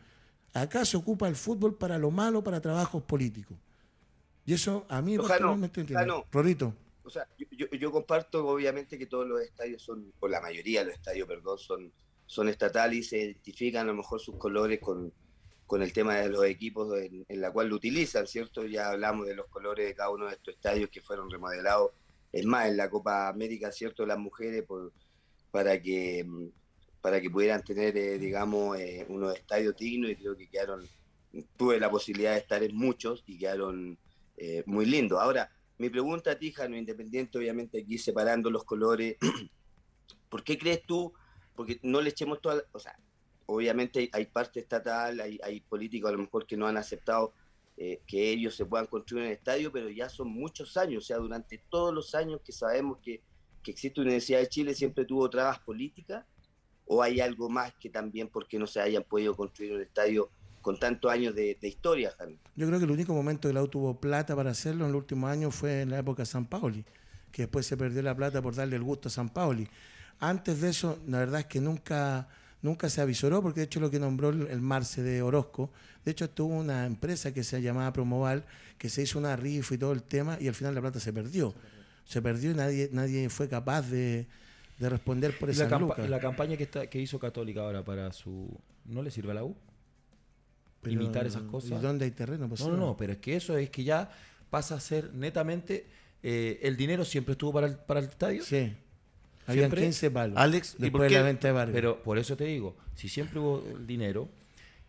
[0.52, 3.56] Acá se ocupa el fútbol para lo malo, para trabajos políticos.
[4.46, 6.26] Y eso a mí particularmente entiendo.
[6.32, 6.74] Rorito.
[7.04, 10.80] O sea, yo, yo- yo comparto obviamente que todos los estadios son, o la mayoría
[10.80, 11.92] de los estadios, perdón, son,
[12.26, 15.12] son estatales y se identifican a lo mejor sus colores con,
[15.66, 18.64] con el tema de los equipos en, en la cual lo utilizan, ¿cierto?
[18.66, 21.90] Ya hablamos de los colores de cada uno de estos estadios que fueron remodelados.
[22.32, 24.06] Es más, en la Copa América, ¿cierto?
[24.06, 24.92] Las mujeres por,
[25.50, 26.48] para que mm,
[27.00, 30.86] para que pudieran tener, eh, digamos, eh, unos estadios dignos y creo que quedaron,
[31.56, 33.98] tuve la posibilidad de estar en muchos y quedaron
[34.36, 35.18] eh, muy lindos.
[35.20, 39.16] Ahora, mi pregunta a ti, Jano, independiente, obviamente aquí separando los colores,
[40.28, 41.12] ¿por qué crees tú?
[41.54, 42.94] Porque no le echemos toda, la- o sea,
[43.46, 47.34] obviamente hay, parte estatal, hay, hay políticos a lo mejor que no han aceptado
[47.76, 51.06] eh, que ellos se puedan construir en el estadio, pero ya son muchos años, o
[51.06, 53.22] sea, durante todos los años que sabemos que,
[53.62, 56.24] que existe Universidad de Chile siempre tuvo trabas políticas,
[56.86, 60.30] o hay algo más que también porque no se hayan podido construir un estadio
[60.60, 62.12] con tantos años de, historia?
[62.56, 65.00] Yo creo que el único momento que la U tuvo plata para hacerlo en los
[65.00, 66.84] últimos años fue en la época de San Paoli,
[67.32, 69.68] que después se perdió la plata por darle el gusto a San Paoli.
[70.18, 72.28] Antes de eso, la verdad es que nunca,
[72.60, 75.70] nunca se avisoró, porque de hecho lo que nombró el, el Marce de Orozco,
[76.04, 78.44] de hecho tuvo una empresa que se llamaba Promoval,
[78.76, 81.12] que se hizo una rifa y todo el tema, y al final la plata se
[81.12, 81.54] perdió.
[82.10, 84.26] Se perdió y nadie, nadie fue capaz de,
[84.78, 87.60] de responder por Y esa la, campa- y la campaña que, está, que hizo Católica
[87.60, 88.48] ahora para su...
[88.84, 89.54] ¿No le sirve a la U?
[90.82, 91.70] Pero, imitar esas cosas.
[91.70, 92.48] ¿Y dónde hay terreno?
[92.48, 94.10] Pues No, no, no, pero es que eso es que ya
[94.50, 95.86] pasa a ser netamente...
[96.22, 98.42] eh, el dinero siempre estuvo para el, para el estadio.
[98.42, 98.72] Sí.
[99.46, 100.36] Habían Siempre- 15 palos.
[100.36, 101.14] Alex, ¿y después por de qué?
[101.14, 101.74] la venta de Vargas.
[101.74, 104.28] Pero por eso te digo, si siempre hubo el dinero,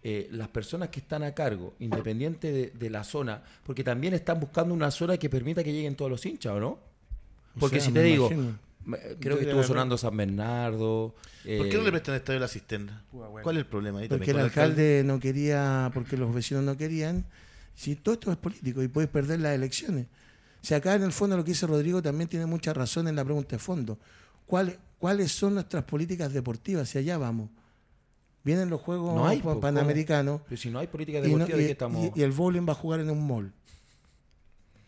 [0.04, 4.40] eh, las personas que están a cargo, independiente de, de la zona, porque también están
[4.40, 6.91] buscando una zona que permita que lleguen todos los hinchas, ¿o no?
[7.60, 8.58] Porque sea, si te digo, imagino.
[9.20, 11.14] creo que estuvo sonando San Bernardo.
[11.44, 13.04] ¿Por qué no eh, le prestan el estadio a la cisterna?
[13.12, 17.26] ¿Cuál es el problema ahí Porque el alcalde no quería, porque los vecinos no querían.
[17.76, 20.06] Si todo esto es político y puedes perder las elecciones.
[20.62, 23.24] Si acá en el fondo lo que dice Rodrigo también tiene mucha razón en la
[23.26, 23.98] pregunta de fondo.
[24.46, 26.88] ¿Cuál- ¿Cuáles son nuestras políticas deportivas?
[26.90, 27.50] Si allá vamos.
[28.44, 31.64] Vienen los Juegos No hay, Panamericanos Pero si no hay política y, no- deportiva, ¿de
[31.64, 32.12] y- qué estamos?
[32.16, 33.52] y- y el bowling va a jugar en un mall.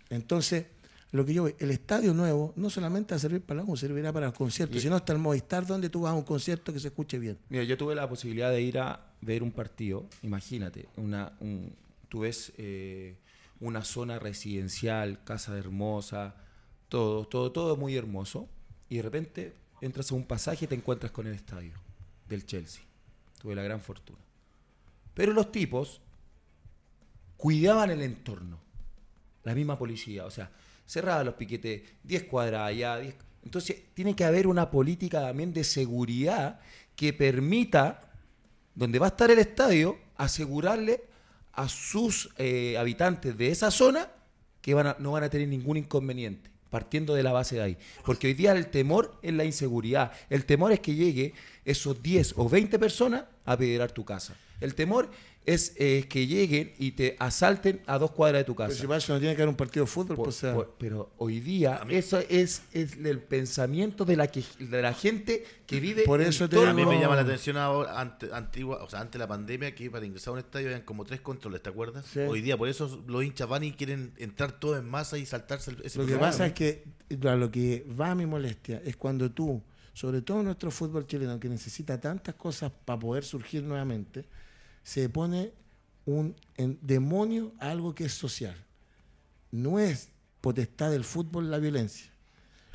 [0.09, 0.65] Entonces,
[1.13, 3.77] lo que yo veo, el estadio nuevo no solamente va a servir para la U,
[3.77, 6.73] servirá para los conciertos, Y- sino hasta el Movistar donde tú vas a un concierto
[6.73, 7.37] que se escuche bien.
[7.49, 10.05] Mira, yo tuve la posibilidad de ir a ver un partido.
[10.23, 11.73] Imagínate, una, un-
[12.09, 13.15] tú ves eh,
[13.59, 16.35] una zona residencial, casa hermosa,
[16.89, 18.49] todo, todo, todo muy hermoso.
[18.89, 21.73] Y de repente entras a un pasaje y te encuentras con el estadio
[22.27, 22.81] del Chelsea.
[23.39, 24.19] Tuve la gran fortuna.
[25.13, 26.01] Pero los tipos
[27.37, 28.57] cuidaban el entorno.
[29.43, 30.49] La misma policía, o sea,
[30.85, 35.63] cerraban los piquetes, 10 cuadras allá, 10 Entonces, tiene que haber una política también de
[35.63, 36.59] seguridad
[36.95, 38.01] que permita,
[38.75, 41.03] donde va a estar el estadio, asegurarle
[41.53, 44.09] a sus eh, habitantes de esa zona
[44.61, 47.77] que van no van a tener ningún inconveniente, partiendo de la base de ahí.
[48.05, 50.11] Porque hoy día el temor es la inseguridad.
[50.29, 51.33] El temor es que llegue
[51.65, 54.35] esos 10 o 20 personas a apedrear tu casa.
[54.61, 55.09] El temor
[55.45, 58.69] es eh, que lleguen y te asalten a dos cuadras de tu casa.
[58.69, 60.39] Pero si para eso no tiene que haber un partido de fútbol, Por- pues, o
[60.39, 64.93] sea, por- pero hoy día eso es, es el pensamiento de la, que, de la
[64.93, 67.99] gente que vive Por en eso te torno- A mí me llama la atención ahora,
[67.99, 70.83] ante, antigua, o sea, antes de la pandemia, que para ingresar a un estadio habían
[70.83, 72.05] como tres controles, ¿te acuerdas?
[72.05, 72.19] Sí.
[72.19, 75.71] Hoy día, por eso los hinchas van y quieren entrar todos en masa y saltarse
[75.71, 76.83] el, ese Lo que pasa es que
[77.27, 79.61] a lo que va mi molestia es cuando tú,
[79.93, 84.25] sobre todo nuestro fútbol chileno, que necesita tantas cosas para poder surgir nuevamente,
[84.83, 85.51] se pone
[86.05, 86.35] un
[86.81, 88.55] demonio a algo que es social.
[89.51, 90.09] No es
[90.41, 92.11] potestad del fútbol la violencia.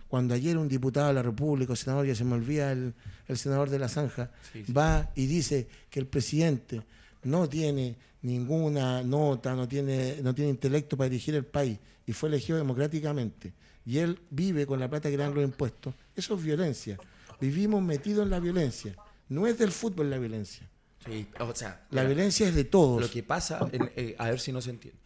[0.09, 2.94] Cuando ayer un diputado de la República, o senador, ya se me olvida el,
[3.26, 4.72] el senador de la Zanja, Sí, sí.
[4.72, 6.80] va y dice que el presidente
[7.24, 12.30] no tiene ninguna nota, no tiene, no tiene intelecto para dirigir el país y fue
[12.30, 13.52] elegido democráticamente
[13.84, 16.98] y él vive con la plata que le dan los impuestos, eso es violencia.
[17.40, 18.94] Vivimos metidos en la violencia.
[19.28, 20.68] No es del fútbol la violencia.
[21.05, 23.01] Sí, o sea, La mira, violencia es de todos.
[23.01, 24.99] Lo que pasa, en- eh, a ver si no se entiende.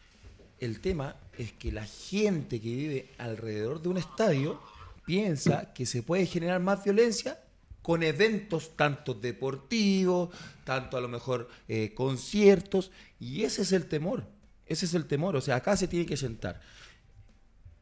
[0.59, 4.61] El tema es que la gente que vive alrededor de un estadio
[5.05, 7.39] piensa que se puede generar más violencia
[7.83, 10.31] con eventos tanto deportivos,
[10.65, 14.25] tanto a lo mejor eh, conciertos, y ese es el temor.
[14.67, 15.35] Ese es el temor.
[15.37, 16.61] O sea, acá se tiene que sentar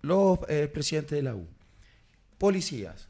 [0.02, 1.46] los eh, presidentes de la U,
[2.38, 3.08] policías,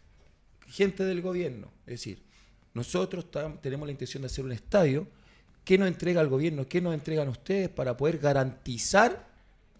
[0.66, 1.70] gente del gobierno.
[1.86, 2.24] Es decir,
[2.74, 3.26] nosotros
[3.60, 5.06] tenemos la intención de hacer un estadio.
[5.64, 6.66] ¿Qué nos entrega el gobierno?
[6.66, 9.28] ¿Qué nos entregan ustedes para poder garantizar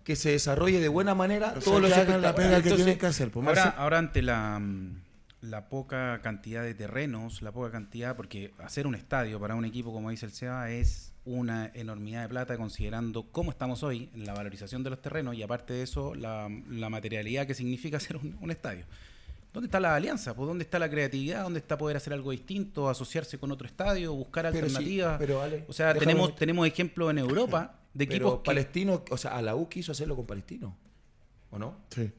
[0.05, 2.57] que se desarrolle de buena manera O sea, todos los que hagan la pega que
[2.57, 3.30] Entonces, tienen que hacer.
[3.30, 5.03] pues, Ahora, ahora ante la, mm,
[5.43, 9.93] la poca cantidad de terrenos, la poca cantidad, porque hacer un estadio para un equipo,
[9.93, 14.34] como dice el SEBA, es una enormidad de plata considerando cómo estamos hoy en la
[14.34, 18.36] valorización de los terrenos y aparte de eso, la, la materialidad que significa hacer un,
[18.41, 18.84] un estadio.
[19.53, 20.35] ¿Dónde está la alianza?
[20.35, 21.43] Pues, ¿Dónde está la creatividad?
[21.43, 25.19] ¿Dónde está poder hacer algo distinto, asociarse con otro estadio, buscar Pero sí, alternativas?
[25.19, 29.01] pero, Ale, o sea, tenemos, meter- tenemos ejemplos en Europa de pero equipos que, palestinos,
[29.11, 30.73] o sea, a la U quiso hacerlo con palestinos,
[31.51, 31.77] ¿o no?
[31.91, 32.11] Sí.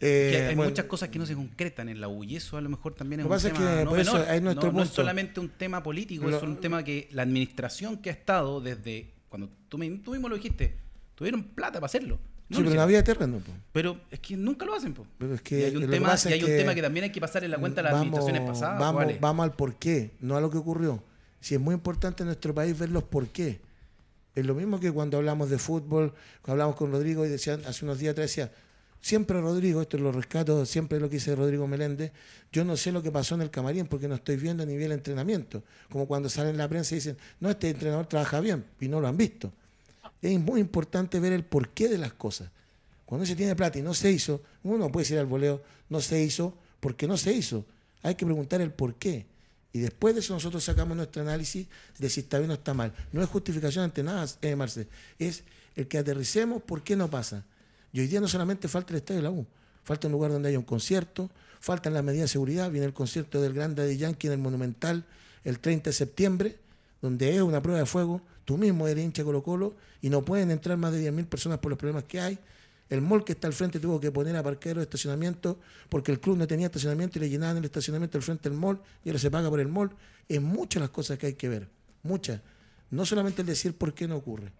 [0.00, 2.60] Eh, hay bueno, muchas cosas que no se concretan en la U y eso a
[2.60, 4.72] lo mejor también es Lo un que pasa es tema que no eso es nuestro
[4.72, 8.12] no, no es solamente un tema político, es un tema que la administración que ha
[8.12, 10.76] estado desde cuando tú, tú mismo lo dijiste,
[11.14, 12.18] tuvieron plata para hacerlo.
[12.48, 13.38] No sí, pero había terreno.
[13.44, 13.56] pues.
[13.72, 15.06] Pero es que nunca lo hacen, po.
[15.18, 16.82] Pero es que y hay un tema, pasa y es hay un que tema que
[16.82, 18.78] también hay que pasar en la cuenta a las Vamos- administraciones pasadas.
[18.80, 19.20] Vamos, ¿cuál es?
[19.20, 21.02] vamos al por qué, no a lo que ocurrió.
[21.40, 23.60] Si es muy importante en nuestro país ver los por qué.
[24.34, 27.84] Es lo mismo que cuando hablamos de fútbol, cuando hablamos con Rodrigo y decían, hace
[27.84, 28.50] unos días atrás decía,
[29.00, 32.10] siempre Rodrigo, esto lo rescato, siempre lo que dice Rodrigo Meléndez,
[32.50, 34.84] yo no sé lo que pasó en el camarín porque no estoy viendo ni vi
[34.84, 35.62] el entrenamiento.
[35.90, 39.00] Como cuando salen en la prensa y dicen, no, este entrenador trabaja bien y no
[39.00, 39.52] lo han visto.
[40.24, 42.48] Es muy importante ver el porqué de las cosas.
[43.04, 46.22] Cuando se tiene plata y no se hizo, uno puede decir al voleo, no se
[46.22, 47.66] hizo, porque no se hizo.
[48.02, 49.26] Hay que preguntar el por qué.
[49.74, 51.66] Y después de eso nosotros sacamos nuestro análisis
[51.98, 52.94] de si está bien o está mal.
[53.12, 54.88] No es justificación ante nada, eh, Marce.
[55.18, 55.44] Es
[55.76, 57.44] el que aterricemos por qué no pasa.
[57.92, 59.46] Y hoy día no solamente falta el estadio de la U,
[59.82, 63.42] falta un lugar donde haya un concierto, faltan las medidas de seguridad, viene el concierto
[63.42, 65.04] del Grande de Yankee en el Monumental
[65.44, 66.58] el 30 de septiembre,
[67.02, 70.24] donde es una prueba de fuego, tú mismo eres hincha de Colo Colo y no
[70.24, 72.38] pueden entrar más de 10.000 personas por los problemas que hay.
[72.90, 76.36] El mall que está al frente tuvo que poner aparqueros de estacionamiento porque el club
[76.36, 79.30] no tenía estacionamiento y le llenaban el estacionamiento al frente del mall y ahora se
[79.30, 79.90] paga por el mall.
[80.28, 81.68] Es muchas las cosas que hay que ver,
[82.02, 82.40] muchas.
[82.90, 84.52] No solamente el decir por qué no ocurre.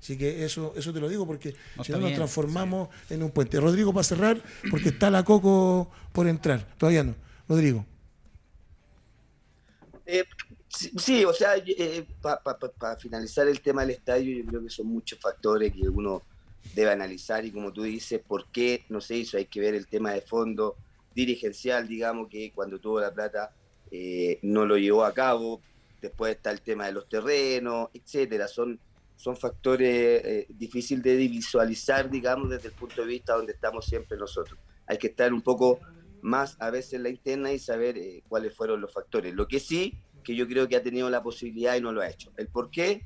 [0.00, 3.30] Así que eso, eso te lo digo porque No, si no nos transformamos en un
[3.30, 3.58] puente.
[3.60, 6.66] Rodrigo, para cerrar, porque está la Coco por entrar.
[6.76, 7.14] Todavía no.
[7.48, 7.84] Rodrigo.
[10.06, 10.24] Eh,
[10.78, 11.54] sí, o sea,
[12.20, 16.22] para finalizar el tema del estadio, yo creo que son muchos factores que uno
[16.74, 19.36] debe analizar y como tú dices, por qué no se hizo.
[19.36, 20.76] Hay que ver el tema de fondo
[21.14, 23.50] dirigencial, digamos, que cuando tuvo la plata
[23.90, 25.60] eh, no lo llevó a cabo.
[26.00, 28.46] Después está el tema de los terrenos, etcétera.
[28.46, 28.78] Son,
[29.16, 34.16] son factores eh, difíciles de visualizar, digamos, desde el punto de vista donde estamos siempre
[34.16, 34.58] nosotros.
[34.86, 35.80] Hay que estar un poco
[36.22, 39.34] más a veces en la interna y saber eh, cuáles fueron los factores.
[39.34, 42.08] Lo que sí, que yo creo que ha tenido la posibilidad y no lo ha
[42.10, 42.32] hecho.
[42.36, 43.02] El por qué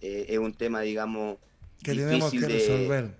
[0.00, 1.38] eh, es un tema, digamos,
[1.82, 3.14] Que tenemos que resolver.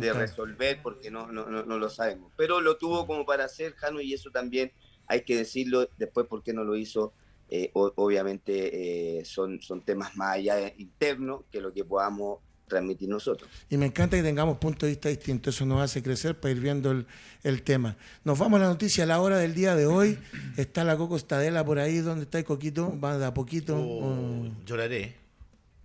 [0.00, 2.32] de resolver porque no, no, no, no lo sabemos.
[2.36, 4.72] Pero lo tuvo como para hacer Jano y eso también
[5.06, 7.12] hay que decirlo después por qué no lo hizo.
[7.50, 13.08] Eh, o- obviamente eh, son, son temas más allá internos que lo que podamos transmitir
[13.08, 13.48] nosotros.
[13.68, 15.54] Y me encanta que tengamos puntos de vista distintos.
[15.54, 17.06] Eso nos hace crecer para ir viendo el,
[17.42, 17.96] el tema.
[18.24, 20.18] Nos vamos a la noticia a la hora del día de hoy.
[20.56, 21.98] Está la Coco Estadela por ahí.
[21.98, 22.98] ¿Dónde está el Coquito?
[22.98, 23.76] Va de a poquito.
[23.76, 24.04] Oh,
[24.46, 25.14] Oh, lloraré.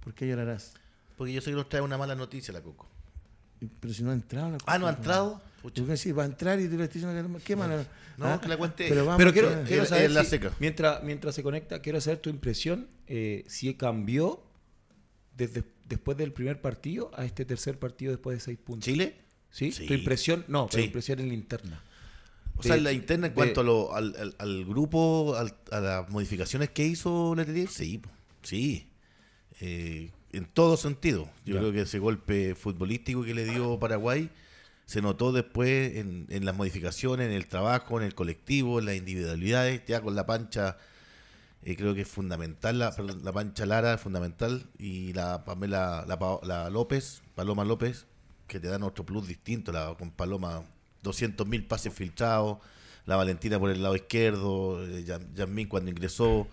[0.03, 0.73] ¿Por qué llorarás?
[1.17, 2.87] Porque yo sé que nos trae una mala noticia la Coco.
[3.81, 4.71] Pero si no ha entrado la Coco.
[4.71, 5.41] Ah, ¿no ha entrado?
[5.61, 5.75] Pucha.
[5.75, 6.17] ¿Tú decís?
[6.17, 7.85] Va a entrar y tú le estás diciendo que qué mala.
[8.17, 8.39] No, ¿Ah?
[8.41, 8.85] que la cuente.
[8.87, 10.51] Pero, vamos Pero quiero, saber la si- seca.
[10.59, 14.41] Mientras, mientras se conecta, quiero saber tu impresión, eh, si cambió
[15.35, 18.85] desde después del primer partido a este tercer partido después de seis puntos.
[18.85, 19.15] ¿Chile?
[19.51, 19.71] ¿Sí?
[19.71, 19.85] Sí.
[19.87, 20.45] ¿Tu impresión?
[20.47, 20.81] No, Sí.
[20.81, 21.83] impresión en la interna.
[22.55, 25.55] O sea, en la interna en de- cuanto a lo- al, al- al grupo, al-
[25.71, 28.01] a las modificaciones que hizo Letelier, sí,
[28.43, 28.87] sí.
[29.61, 31.29] Eh, en todo sentido.
[31.45, 31.59] Yo Ya.
[31.61, 34.29] creo que ese golpe futbolístico que le dio Paraguay
[34.85, 38.95] se notó después en, en las modificaciones, en el trabajo, en el colectivo, en las
[38.95, 40.77] individualidades, ya con la pancha.
[41.63, 46.39] Eh, creo que es fundamental, la, la Pancha Lara es fundamental y la Pamela la,
[46.43, 48.05] la López, Paloma López,
[48.47, 50.63] que te dan otro plus distinto, la, con Paloma
[51.03, 52.59] 200 mil pases filtrados,
[53.05, 56.47] la Valentina por el lado izquierdo, eh, cuando ingresó,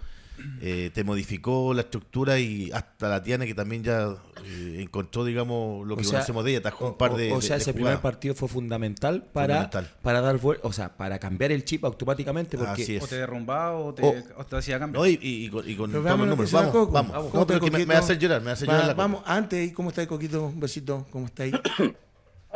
[0.61, 4.09] eh, te modificó la estructura y hasta la Tiana que también ya
[4.45, 7.33] eh, encontró, digamos, lo que O sea, conocemos de ella, atajó o- un par de
[7.33, 9.91] O, o sea, de- de ese primer partido fue fundamental para, Fundamental.
[10.03, 13.03] para dar o sea, para cambiar el chip automáticamente porque Así es.
[13.03, 14.03] O te derrumbaba o te,
[14.37, 15.01] o te hacía cambio.
[15.01, 16.53] No, y, y- y con, y con todos los números.
[16.53, 16.93] Vamos, Coco.
[16.93, 17.13] vamos.
[17.13, 18.95] ¿Cómo No, está pero que me, hacer llorar, me va la.
[18.95, 20.47] Vamos, antes, ¿cómo está Coquito?
[20.47, 21.53] Un besito, ¿cómo está ahí?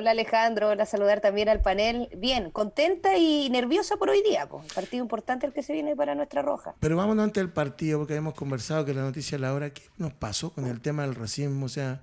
[0.01, 2.09] Hola Alejandro, hola saludar también al panel.
[2.16, 4.72] Bien, contenta y nerviosa por hoy día, pues.
[4.72, 6.74] Partido importante el que se viene para nuestra roja.
[6.80, 9.82] Pero vámonos antes del partido, porque habíamos conversado que la noticia de la hora, ¿qué
[9.98, 11.66] nos pasó con el tema del racismo?
[11.66, 12.01] O sea,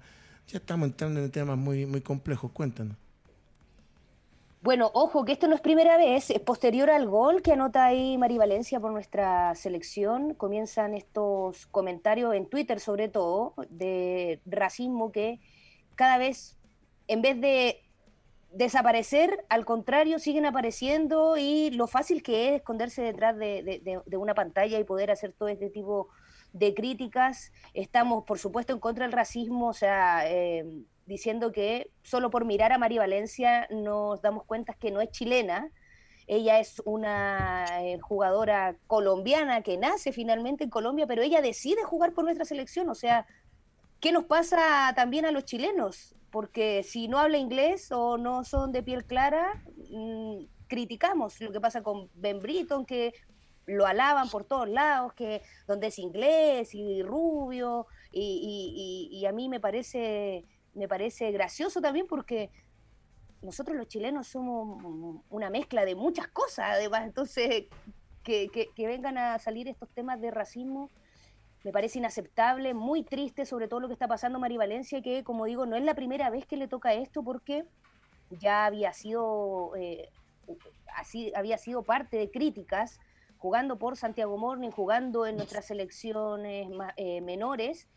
[0.48, 2.96] ya estamos entrando en temas muy, muy complejos, cuéntanos.
[4.62, 8.16] Bueno, ojo, que esto no es primera vez, es posterior al gol que anota ahí
[8.20, 10.36] Mari Valencia por nuestra selección.
[10.36, 15.40] Comienzan estos comentarios en Twitter, sobre todo, de racismo que
[15.96, 16.60] cada vez,
[17.08, 17.86] en vez de
[18.58, 24.34] desaparecer, al contrario, siguen apareciendo y lo fácil que es esconderse detrás de, de- una
[24.34, 26.10] pantalla y poder hacer todo este tipo
[26.54, 27.52] de críticas.
[27.74, 30.66] Estamos, por supuesto, en contra del racismo, o sea, eh,
[31.06, 35.72] diciendo que solo por mirar a Mari Valencia nos damos cuenta que no es chilena.
[36.26, 42.12] Ella es una eh, jugadora colombiana que nace finalmente en Colombia, pero ella decide jugar
[42.14, 42.90] por nuestra selección.
[42.90, 43.26] O sea,
[44.00, 46.16] ¿qué nos pasa también a los chilenos?
[46.32, 51.62] Porque si no habla inglés o no son de piel clara, mm, criticamos lo que
[51.62, 53.14] pasa con Ben Britton, que
[53.66, 59.60] lo alaban por todos lados, que donde es inglés y rubio, y, a mí me
[59.60, 62.50] parece, me parece gracioso también porque
[63.42, 67.66] nosotros los chilenos somos una mezcla de muchas cosas, además, entonces
[68.24, 70.90] que, que- que vengan a salir estos temas de racismo
[71.64, 75.46] me parece inaceptable, muy triste sobre todo lo que está pasando Mari Valencia, que como
[75.46, 77.66] digo, no es la primera vez que le toca esto porque
[78.30, 80.10] ya había sido, eh,
[80.96, 83.00] así, había sido parte de críticas
[83.38, 87.88] jugando por Santiago Morning, jugando en nuestras selecciones eh, menores.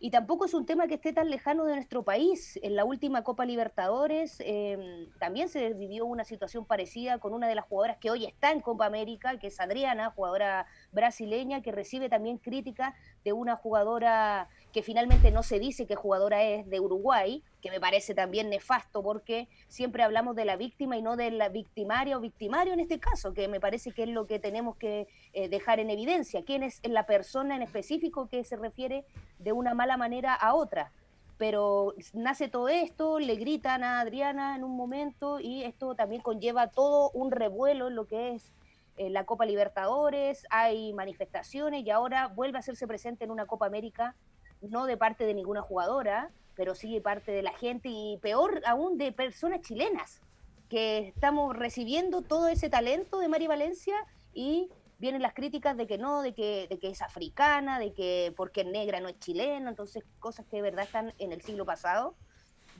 [0.00, 2.58] Y tampoco es un tema que esté tan lejano de nuestro país.
[2.62, 7.54] En la última Copa Libertadores eh, también se vivió una situación parecida con una de
[7.54, 12.08] las jugadoras que hoy está en Copa América, que es Adriana, jugadora brasileña, que recibe
[12.08, 17.42] también crítica de una jugadora que finalmente no se dice qué jugadora es de Uruguay,
[17.62, 21.48] que me parece también nefasto porque siempre hablamos de la víctima y no de la
[21.48, 25.06] victimaria o victimario en este caso, que me parece que es lo que tenemos que
[25.32, 26.44] eh, dejar en evidencia.
[26.44, 29.04] ¿Quién es la persona en específico que se refiere
[29.38, 30.92] de una mala manera a otra?
[31.38, 36.68] Pero nace todo esto, le gritan a Adriana en un momento y esto también conlleva
[36.68, 38.52] todo un revuelo en lo que es
[38.96, 43.66] eh, la Copa Libertadores, hay manifestaciones y ahora vuelve a hacerse presente en una Copa
[43.66, 44.14] América,
[44.60, 48.62] no de parte de ninguna jugadora, pero sí de parte de la gente y peor
[48.66, 50.20] aún de personas chilenas,
[50.68, 53.96] que estamos recibiendo todo ese talento de Mari Valencia
[54.32, 54.68] y
[54.98, 58.62] vienen las críticas de que no, de que, de que es africana, de que porque
[58.62, 62.14] es negra no es chilena, entonces cosas que de verdad están en el siglo pasado.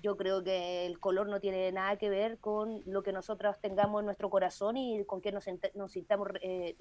[0.05, 4.01] Yo creo que el color no tiene nada que ver con lo que nosotros tengamos
[4.01, 6.77] en nuestro corazón y con que nos, nos sintamos eh,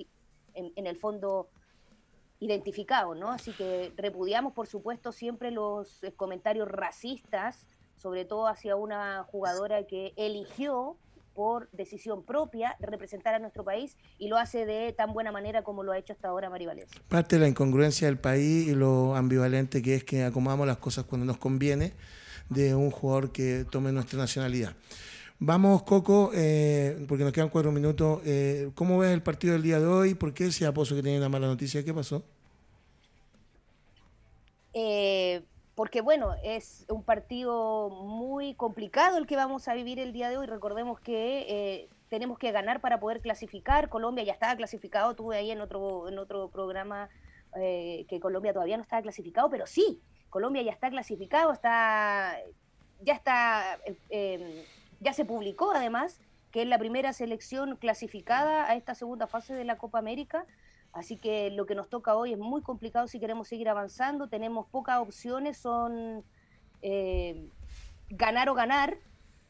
[0.54, 1.48] en, en el fondo
[2.42, 3.32] identificados, ¿no?
[3.32, 7.66] Así que repudiamos, por supuesto, siempre los eh, comentarios racistas,
[7.96, 10.98] sobre todo hacia una jugadora que eligió
[11.34, 15.82] por decisión propia representar a nuestro país y lo hace de tan buena manera como
[15.84, 16.68] lo ha hecho hasta ahora Mari.
[17.08, 21.06] Parte de la incongruencia del país y lo ambivalente que es que acomodamos las cosas
[21.06, 21.94] cuando nos conviene
[22.50, 24.76] de un jugador que tome nuestra nacionalidad.
[25.40, 28.22] Vamos, Coco, eh, porque nos quedan cuatro minutos.
[28.26, 30.14] Eh, ¿Cómo ves el partido del día de hoy?
[30.14, 31.84] ¿Por qué ese aposo que tenía una mala noticia?
[31.84, 32.24] ¿Qué pasó?
[34.74, 35.44] Eh,
[35.76, 40.38] porque bueno, es un partido muy complicado el que vamos a vivir el día de
[40.38, 40.46] hoy.
[40.46, 43.90] Recordemos que eh, tenemos que ganar para poder clasificar.
[43.90, 47.10] Colombia ya estaba clasificado, tuve ahí en otro, en otro programa
[47.56, 50.00] eh, que Colombia todavía no estaba clasificado, pero sí,
[50.34, 52.36] Colombia ya está clasificado, está,
[53.02, 53.78] ya está,
[54.10, 54.66] eh,
[55.00, 56.20] ya se publicó además
[56.50, 60.46] que es la primera selección clasificada a esta segunda fase de la Copa América.
[60.92, 64.30] Así que lo que nos toca hoy es muy complicado si queremos seguir avanzando.
[64.30, 66.24] Tenemos pocas opciones, son
[66.84, 67.48] eh,
[68.10, 68.98] ganar o ganar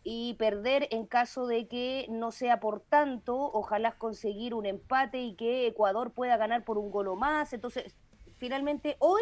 [0.06, 3.36] y perder en caso de que no sea por tanto.
[3.52, 7.52] Ojalá conseguir un empate y que Ecuador pueda ganar por un gol o más.
[7.52, 7.94] Entonces,
[8.38, 9.22] finalmente hoy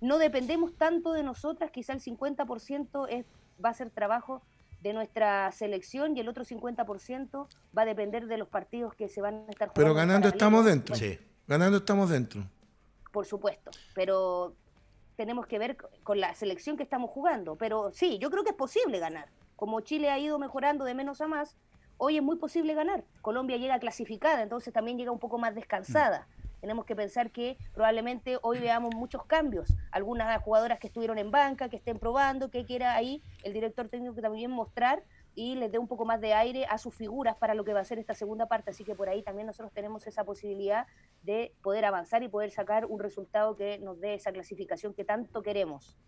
[0.00, 3.26] no dependemos tanto de nosotras, quizá el 50% es,
[3.64, 4.42] va a ser trabajo
[4.80, 9.22] de nuestra selección y el otro 50% va a depender de los partidos que se
[9.22, 9.74] van a estar jugando.
[9.74, 10.94] Pero ganando estamos dentro.
[10.94, 11.18] Sí.
[11.46, 12.42] Ganando estamos dentro.
[13.10, 14.54] Por supuesto, pero
[15.16, 17.56] tenemos que ver con la selección que estamos jugando.
[17.56, 19.28] Pero sí, yo creo que es posible ganar.
[19.56, 21.56] Como Chile ha ido mejorando de menos a más,
[21.96, 23.04] hoy es muy posible ganar.
[23.22, 26.26] Colombia llega clasificada, entonces también llega un poco más descansada.
[26.64, 29.74] Tenemos que pensar que probablemente hoy veamos muchos cambios.
[29.90, 34.14] Algunas jugadoras que estuvieron en banca, que estén probando, que quiera ahí el director técnico
[34.14, 35.02] que también mostrar
[35.34, 37.80] y les dé un poco más de aire a sus figuras para lo que va
[37.80, 38.70] a ser esta segunda parte.
[38.70, 40.86] Así que por ahí también nosotros tenemos esa posibilidad
[41.22, 45.42] de poder avanzar y poder sacar un resultado que nos dé esa clasificación que tanto
[45.42, 45.98] queremos.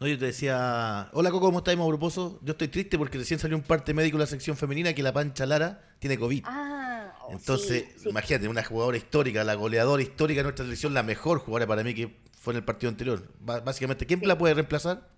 [0.00, 2.38] No, yo te decía, hola Coco, ¿cómo estás, Mauro Pozo?
[2.42, 5.12] Yo estoy triste porque recién salió un parte médico en la sección femenina que la
[5.12, 6.44] Pancha Lara tiene COVID.
[6.46, 6.89] Ah,
[7.30, 8.08] Entonces, sí, sí.
[8.10, 11.94] imagínate, una jugadora histórica, la goleadora histórica de nuestra selección, la mejor jugadora para mí
[11.94, 13.22] que fue en el partido anterior.
[13.40, 14.26] Básicamente, ¿quién Sí.
[14.26, 15.08] la puede reemplazar?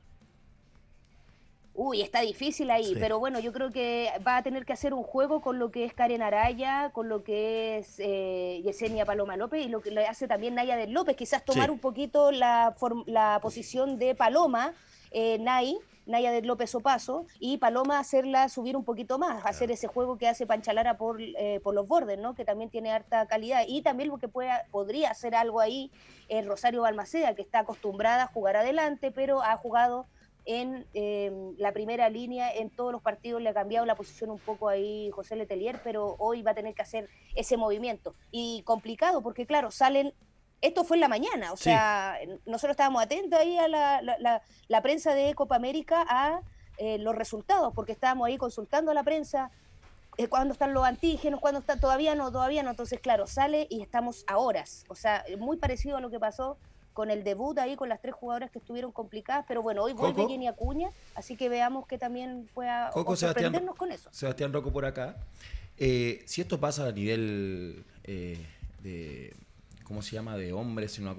[1.75, 5.03] Uy, está difícil ahí, pero bueno, yo creo que va a tener que hacer un
[5.03, 9.65] juego con lo que es Karen Araya, con lo que es eh, Yesenia Paloma López
[9.65, 13.39] y lo que le hace también Naya del López, quizás tomar un poquito la, la
[13.41, 14.75] posición de Paloma,
[15.13, 19.87] eh, Nay, Naya del López Opaso, y Paloma hacerla subir un poquito más, hacer ese
[19.87, 22.35] juego que hace Panchalara por, eh, por los bordes, ¿no?
[22.35, 25.91] que también tiene harta calidad, y también lo que pueda, podría hacer algo ahí
[26.29, 30.07] es Rosario Balmaceda, que está acostumbrada a jugar adelante, pero ha jugado
[30.45, 34.39] en eh, la primera línea, en todos los partidos le ha cambiado la posición un
[34.39, 38.15] poco ahí José Letelier, pero hoy va a tener que hacer ese movimiento.
[38.31, 40.13] Y complicado, porque claro, salen,
[40.63, 41.65] esto fue en la mañana, o Sí.
[41.65, 46.41] sea, nosotros estábamos atentos ahí a la, la- la- la prensa de Copa América a
[46.79, 49.51] eh, los resultados, porque estábamos ahí consultando a la prensa.
[50.19, 52.69] eh, cuándo están los antígenos, cuándo están, todavía no, todavía no.
[52.71, 54.85] Entonces, claro, sale y estamos a horas.
[54.89, 56.59] O sea, muy parecido a lo que pasó
[56.93, 60.27] con el debut ahí con las tres jugadoras que estuvieron complicadas, pero bueno, hoy vuelve.
[60.29, 64.11] Jenny Acuña, así que veamos que también pueda Coco, Sebastián, sorprendernos con eso.
[64.13, 65.17] Sebastián Rocco por acá.
[65.79, 68.37] Eh, si esto pasa a nivel eh,
[68.83, 69.35] de,
[69.93, 71.15] ¿cómo se llama?, de hombres en una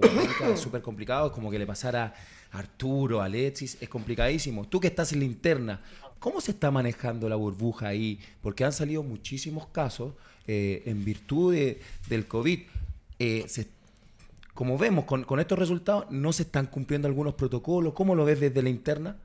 [0.51, 1.28] es súper complicado.
[1.28, 2.15] Es como que le pasara
[2.51, 4.67] a Arturo, a Alexis, es complicadísimo.
[4.67, 5.80] Tú que estás en la interna,
[6.17, 8.19] ¿cómo se está manejando la burbuja ahí?
[8.41, 10.13] Porque han salido muchísimos casos
[10.47, 12.61] eh, en virtud de- del COVID.
[13.19, 13.45] Eh,
[14.55, 17.93] como vemos con estos resultados, no se están cumpliendo algunos protocolos.
[17.93, 19.17] ¿Cómo lo ves desde la interna?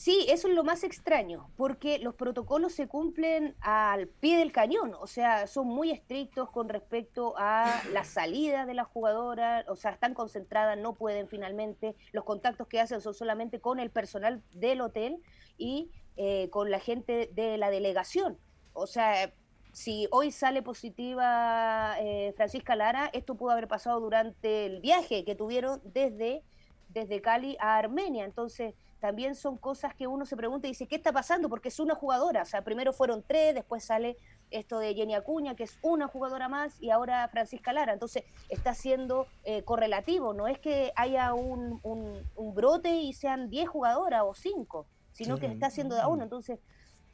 [0.00, 4.94] Sí, eso es lo más extraño, porque los protocolos se cumplen al pie del cañón,
[4.98, 9.90] o sea, son muy estrictos con respecto a la salida de las jugadoras, o sea,
[9.90, 14.80] están concentradas, no pueden finalmente, los contactos que hacen son solamente con el personal del
[14.80, 15.18] hotel
[15.58, 18.38] y eh, con la gente de la delegación.
[18.72, 19.34] O sea,
[19.74, 25.34] si hoy sale positiva eh, Francisca Lara, esto pudo haber pasado durante el viaje que
[25.34, 26.42] tuvieron desde,
[26.88, 28.24] desde Cali a Armenia.
[28.24, 31.48] Entonces, también son cosas que uno se pregunta y dice, ¿qué está pasando?
[31.48, 32.42] Porque es una jugadora.
[32.42, 34.16] O sea, primero fueron tres, después sale
[34.50, 37.92] esto de Jenny Acuña, que es una jugadora más, y ahora Francisca Lara.
[37.94, 40.34] Entonces, está siendo eh, correlativo.
[40.34, 45.36] No es que haya un, un, un brote y sean 10 jugadoras o 5, sino
[45.36, 45.40] Sí.
[45.40, 46.22] que está siendo de a uno.
[46.22, 46.58] Entonces,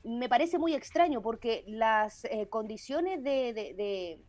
[0.03, 4.21] me parece muy extraño porque las eh, condiciones de, de, de-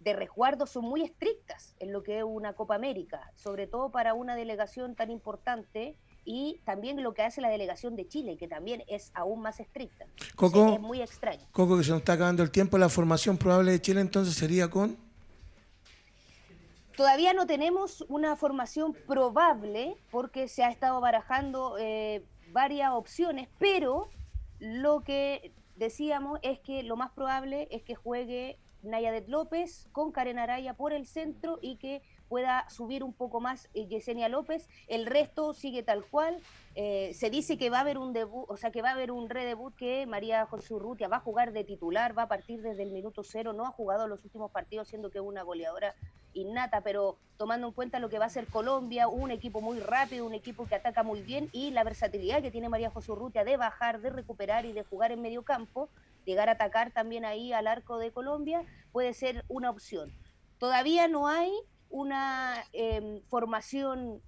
[0.00, 4.14] de resguardo son muy estrictas en lo que es una Copa América, sobre todo para
[4.14, 5.96] una delegación tan importante
[6.30, 10.04] y también lo que hace la delegación de Chile, que también es aún más estricta.
[10.36, 10.74] Coco.
[10.74, 11.40] Es muy extraño.
[11.52, 14.68] Coco, que se nos está acabando el tiempo, la formación probable de Chile entonces sería
[14.68, 14.98] con...
[16.94, 22.22] Todavía no tenemos una formación probable porque se ha estado barajando eh,
[22.52, 24.10] varias opciones, pero
[24.58, 30.38] lo que decíamos es que lo más probable es que juegue Nayadet López con Karen
[30.38, 34.68] Araya por el centro y que pueda subir un poco más eh, Yesenia López.
[34.86, 36.40] El resto sigue tal cual.
[36.74, 39.10] Eh, se dice que va a haber un debut, o sea que va a haber
[39.10, 42.84] un redebut que María José Urrutia va a jugar de titular, va a partir desde
[42.84, 45.96] el minuto cero, no ha jugado los últimos partidos siendo que es una goleadora
[46.34, 50.24] innata, pero tomando en cuenta lo que va a ser Colombia, un equipo muy rápido,
[50.24, 53.56] un equipo que ataca muy bien y la versatilidad que tiene María José Urrutia de
[53.56, 55.88] bajar, de recuperar y de jugar en medio campo,
[56.24, 58.62] llegar a atacar también ahí al arco de Colombia,
[58.92, 60.12] puede ser una opción.
[60.58, 61.50] Todavía no hay
[61.90, 64.20] una eh, formación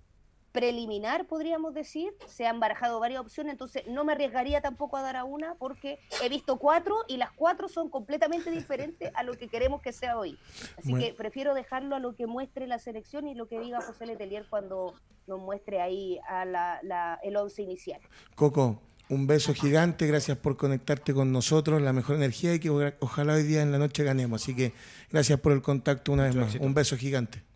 [0.53, 2.13] preliminar, podríamos decir.
[2.27, 5.99] Se han barajado varias opciones, entonces no me arriesgaría tampoco a dar a una porque
[6.23, 10.19] he visto cuatro y las cuatro son completamente diferentes a lo que queremos que sea
[10.19, 10.39] hoy.
[10.79, 14.07] Así que prefiero dejarlo a lo que muestre la selección y lo que diga José
[14.07, 14.95] Letelier cuando
[15.27, 18.01] nos muestre ahí a la, el once inicial.
[18.35, 23.35] Coco, un beso gigante, gracias por conectarte con nosotros, la mejor energía y que ojalá
[23.35, 24.43] hoy día en la noche ganemos.
[24.43, 24.73] Así que
[25.11, 26.57] gracias por el contacto una vez más.
[26.57, 27.50] Un beso gigante.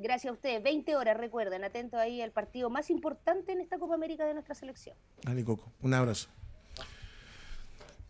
[0.00, 0.62] Gracias a ustedes.
[0.62, 4.54] 20 horas, recuerden, atento ahí al partido más importante en esta Copa América de nuestra
[4.54, 4.96] selección.
[5.22, 5.70] Dale, Coco.
[5.82, 6.28] Un abrazo.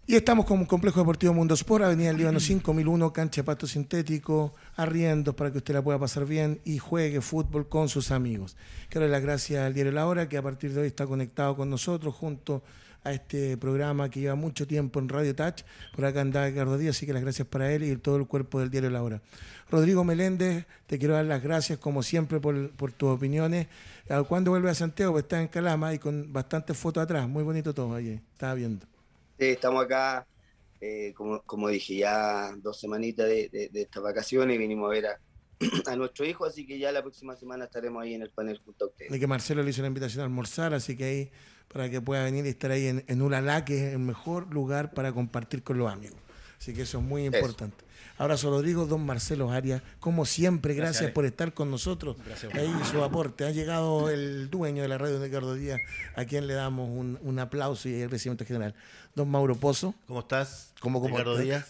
[0.07, 5.35] Y estamos con complejo deportivo Mundo Sport, Avenida Líbano 5001, cancha de pasto sintético, arriendos
[5.35, 8.57] para que usted la pueda pasar bien y juegue fútbol con sus amigos.
[8.89, 11.57] Quiero dar las gracias al diario La Hora, que a partir de hoy está conectado
[11.57, 12.63] con nosotros junto
[13.05, 15.63] este programa que lleva mucho tiempo en Radio Touch.
[15.95, 18.61] Por acá anda Ricardo Díaz, así que las gracias para él y todo el cuerpo
[18.61, 19.23] del diario La Hora.
[19.71, 23.69] Rodrigo Meléndez, te quiero dar las gracias como siempre por, tus opiniones.
[24.29, 25.13] ¿Cuándo vuelve a Santiago?
[25.13, 27.29] Pues está en Calama y con bastantes fotos atrás.
[27.29, 28.21] Muy bonito todo allí.
[28.33, 28.87] Estaba viendo.
[29.39, 30.27] Sí, estamos acá,
[30.81, 35.07] eh, como, como dije, ya dos semanitas de, de estas vacaciones y vinimos a ver
[35.07, 35.21] a
[35.87, 38.87] a nuestro hijo, así que ya la próxima semana estaremos ahí en el panel junto
[38.87, 39.13] a ustedes.
[39.13, 41.31] De que Marcelo le hizo la invitación a almorzar, así que ahí
[41.73, 44.93] para que pueda venir y estar ahí en, en Ulalá, que es el mejor lugar
[44.93, 46.19] para compartir con los amigos.
[46.59, 47.85] Así que eso es muy importante.
[48.19, 52.19] Abrazo Rodrigo, don Marcelo Arias, como siempre, gracias, por estar con nosotros.
[52.27, 52.55] Gracias.
[52.55, 53.47] Ahí su aporte.
[53.47, 55.81] Ha llegado el dueño de la radio, Ricardo Díaz,
[56.17, 58.75] a quien le damos un, un aplauso y el agradecimiento general.
[59.15, 59.95] Don Mauro Pozo.
[60.07, 60.73] ¿Cómo estás?
[60.81, 61.67] ¿Cómo, Ricardo Díaz.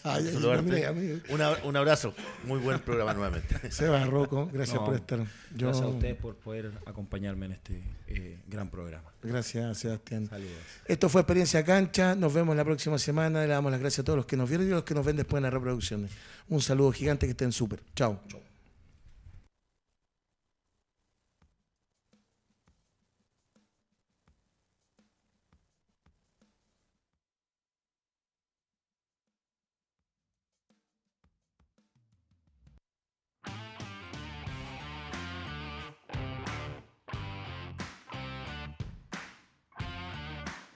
[1.64, 2.14] un abrazo.
[2.45, 3.70] Muy buen programa nuevamente.
[3.70, 5.26] Seba Rocco, gracias por estar.
[5.51, 9.11] Gracias a ustedes por poder acompañarme en este eh, gran programa.
[9.22, 10.28] Gracias, Sebastián.
[10.28, 10.53] Saludos.
[10.86, 12.14] Esto fue Experiencia Cancha.
[12.14, 13.43] Nos vemos la próxima semana.
[13.43, 15.05] Le damos las gracias a todos los que nos vieron y a los que nos
[15.05, 16.12] ven después en las reproducciones.
[16.49, 17.82] Un saludo gigante, que estén súper.
[17.97, 18.20] Chao.
[18.28, 18.49] Chao.